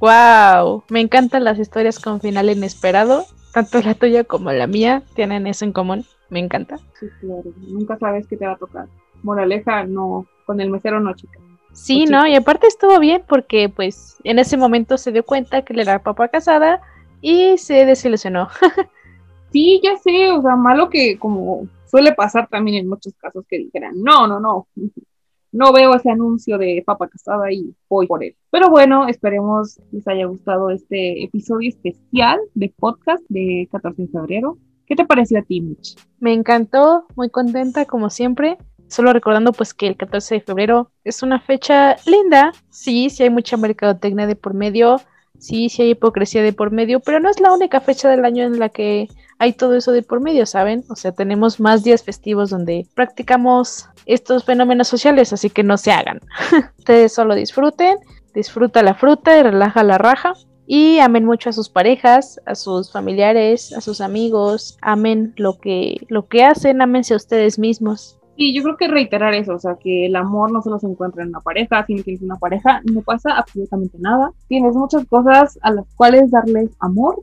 Wow, 0.00 0.84
me 0.90 1.00
encantan 1.00 1.44
las 1.44 1.58
historias 1.58 1.98
con 1.98 2.20
final 2.20 2.50
inesperado. 2.50 3.24
Tanto 3.54 3.80
la 3.80 3.94
tuya 3.94 4.24
como 4.24 4.52
la 4.52 4.66
mía 4.66 5.02
tienen 5.14 5.46
eso 5.46 5.64
en 5.64 5.72
común. 5.72 6.04
Me 6.28 6.38
encanta. 6.38 6.76
Sí, 7.00 7.06
claro. 7.20 7.50
Nunca 7.66 7.98
sabes 7.98 8.26
qué 8.26 8.36
te 8.36 8.46
va 8.46 8.52
a 8.52 8.58
tocar. 8.58 8.88
Moraleja, 9.22 9.84
no, 9.84 10.26
con 10.48 10.62
el 10.62 10.70
mesero 10.70 10.98
no, 10.98 11.14
chica. 11.14 11.38
Sí, 11.72 12.06
no, 12.06 12.26
y 12.26 12.34
aparte 12.34 12.66
estuvo 12.66 12.98
bien 12.98 13.22
porque 13.28 13.68
pues 13.68 14.16
en 14.24 14.38
ese 14.38 14.56
momento 14.56 14.96
se 14.96 15.12
dio 15.12 15.26
cuenta 15.26 15.62
que 15.62 15.74
le 15.74 15.82
era 15.82 16.02
papá 16.02 16.28
casada 16.28 16.80
y 17.20 17.58
se 17.58 17.84
desilusionó. 17.84 18.48
sí, 19.52 19.78
ya 19.84 19.98
sé, 19.98 20.30
o 20.30 20.40
sea, 20.40 20.56
malo 20.56 20.88
que 20.88 21.18
como 21.18 21.68
suele 21.84 22.14
pasar 22.14 22.48
también 22.48 22.78
en 22.78 22.88
muchos 22.88 23.12
casos 23.18 23.44
que 23.46 23.58
dijeran, 23.58 24.02
no, 24.02 24.26
no, 24.26 24.40
no, 24.40 24.66
no 25.52 25.72
veo 25.74 25.94
ese 25.94 26.10
anuncio 26.10 26.56
de 26.56 26.82
papa 26.86 27.08
casada 27.08 27.52
y 27.52 27.74
voy 27.90 28.06
por 28.06 28.24
él. 28.24 28.34
Pero 28.50 28.70
bueno, 28.70 29.06
esperemos 29.06 29.78
les 29.92 30.08
haya 30.08 30.24
gustado 30.24 30.70
este 30.70 31.24
episodio 31.24 31.68
especial 31.68 32.40
de 32.54 32.72
podcast 32.74 33.22
de 33.28 33.68
14 33.70 34.00
de 34.02 34.08
febrero. 34.08 34.56
¿Qué 34.86 34.96
te 34.96 35.04
pareció 35.04 35.38
a 35.38 35.42
ti, 35.42 35.60
Mitch? 35.60 35.96
Me 36.18 36.32
encantó, 36.32 37.04
muy 37.14 37.28
contenta 37.28 37.84
como 37.84 38.08
siempre. 38.08 38.56
Solo 38.88 39.12
recordando 39.12 39.52
pues 39.52 39.74
que 39.74 39.86
el 39.86 39.96
14 39.96 40.36
de 40.36 40.40
febrero 40.40 40.90
es 41.04 41.22
una 41.22 41.40
fecha 41.40 41.96
linda. 42.06 42.52
Sí, 42.70 43.10
sí 43.10 43.22
hay 43.22 43.30
mucha 43.30 43.56
mercadotecnia 43.56 44.26
de 44.26 44.36
por 44.36 44.54
medio. 44.54 45.00
Sí, 45.38 45.68
sí 45.68 45.82
hay 45.82 45.90
hipocresía 45.90 46.42
de 46.42 46.52
por 46.52 46.72
medio, 46.72 47.00
pero 47.00 47.20
no 47.20 47.30
es 47.30 47.38
la 47.40 47.52
única 47.52 47.80
fecha 47.80 48.10
del 48.10 48.24
año 48.24 48.44
en 48.44 48.58
la 48.58 48.70
que 48.70 49.08
hay 49.38 49.52
todo 49.52 49.76
eso 49.76 49.92
de 49.92 50.02
por 50.02 50.20
medio, 50.20 50.46
¿saben? 50.46 50.84
O 50.88 50.96
sea, 50.96 51.12
tenemos 51.12 51.60
más 51.60 51.84
días 51.84 52.02
festivos 52.02 52.50
donde 52.50 52.88
practicamos 52.94 53.88
estos 54.06 54.44
fenómenos 54.44 54.88
sociales, 54.88 55.32
así 55.32 55.48
que 55.48 55.62
no 55.62 55.76
se 55.76 55.92
hagan. 55.92 56.20
Ustedes 56.78 57.12
solo 57.12 57.34
disfruten, 57.36 57.98
disfruta 58.34 58.82
la 58.82 58.94
fruta 58.94 59.38
y 59.38 59.42
relaja 59.42 59.84
la 59.84 59.98
raja. 59.98 60.34
Y 60.70 60.98
amen 60.98 61.24
mucho 61.24 61.48
a 61.48 61.52
sus 61.54 61.70
parejas, 61.70 62.40
a 62.44 62.54
sus 62.54 62.92
familiares, 62.92 63.72
a 63.72 63.80
sus 63.80 64.02
amigos, 64.02 64.76
amen 64.82 65.32
lo 65.36 65.58
que, 65.58 65.96
lo 66.08 66.28
que 66.28 66.44
hacen, 66.44 66.82
amense 66.82 67.14
a 67.14 67.16
ustedes 67.16 67.58
mismos. 67.58 68.17
Sí, 68.38 68.54
yo 68.54 68.62
creo 68.62 68.76
que 68.76 68.86
reiterar 68.86 69.34
eso, 69.34 69.54
o 69.54 69.58
sea, 69.58 69.74
que 69.82 70.06
el 70.06 70.14
amor 70.14 70.52
no 70.52 70.62
solo 70.62 70.78
se 70.78 70.86
encuentra 70.86 71.24
en 71.24 71.30
una 71.30 71.40
pareja, 71.40 71.84
si 71.84 71.96
no 71.96 72.04
tienes 72.04 72.22
una 72.22 72.36
pareja, 72.36 72.80
no 72.84 73.02
pasa 73.02 73.36
absolutamente 73.36 73.98
nada. 73.98 74.30
Tienes 74.46 74.76
muchas 74.76 75.04
cosas 75.06 75.58
a 75.60 75.72
las 75.72 75.84
cuales 75.96 76.30
darles 76.30 76.70
amor 76.78 77.18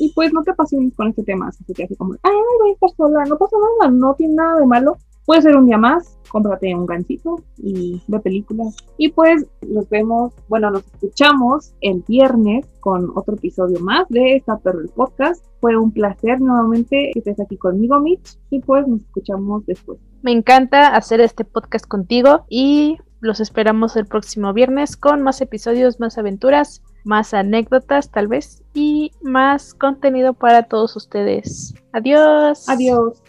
y 0.00 0.12
pues 0.12 0.32
no 0.32 0.42
te 0.42 0.50
apasiones 0.50 0.92
con 0.96 1.06
este 1.06 1.22
tema, 1.22 1.46
así 1.46 1.62
que 1.72 1.84
hace 1.84 1.94
como, 1.94 2.14
ay, 2.14 2.32
voy 2.60 2.70
a 2.70 2.72
estar 2.72 2.90
sola, 2.96 3.24
no 3.26 3.38
pasa 3.38 3.56
nada, 3.80 3.92
no 3.92 4.14
tiene 4.14 4.34
nada 4.34 4.58
de 4.58 4.66
malo. 4.66 4.96
Puede 5.26 5.42
ser 5.42 5.56
un 5.56 5.66
día 5.66 5.76
más, 5.76 6.16
cómprate 6.28 6.72
un 6.72 6.86
gancito 6.86 7.42
y 7.58 8.00
ve 8.06 8.20
películas. 8.20 8.76
Y 8.96 9.08
pues 9.08 9.44
nos 9.66 9.88
vemos, 9.88 10.32
bueno, 10.48 10.70
nos 10.70 10.86
escuchamos 10.86 11.74
el 11.80 12.04
viernes 12.06 12.64
con 12.78 13.10
otro 13.16 13.34
episodio 13.34 13.80
más 13.80 14.08
de 14.08 14.36
esta 14.36 14.56
Perro 14.58 14.80
el 14.80 14.88
Podcast. 14.88 15.44
Fue 15.60 15.76
un 15.76 15.90
placer 15.90 16.40
nuevamente 16.40 17.10
que 17.12 17.18
estés 17.18 17.40
aquí 17.40 17.56
conmigo, 17.56 17.98
Mitch, 17.98 18.38
y 18.50 18.60
pues 18.60 18.86
nos 18.86 19.00
escuchamos 19.00 19.66
después. 19.66 19.98
Me 20.22 20.30
encanta 20.30 20.94
hacer 20.94 21.20
este 21.20 21.44
podcast 21.44 21.86
contigo 21.88 22.44
y 22.48 22.98
los 23.20 23.40
esperamos 23.40 23.96
el 23.96 24.06
próximo 24.06 24.52
viernes 24.52 24.96
con 24.96 25.22
más 25.22 25.40
episodios, 25.40 25.98
más 25.98 26.18
aventuras, 26.18 26.82
más 27.04 27.34
anécdotas 27.34 28.12
tal 28.12 28.28
vez 28.28 28.62
y 28.74 29.10
más 29.22 29.74
contenido 29.74 30.34
para 30.34 30.64
todos 30.64 30.94
ustedes. 30.94 31.74
Adiós. 31.92 32.68
Adiós. 32.68 33.22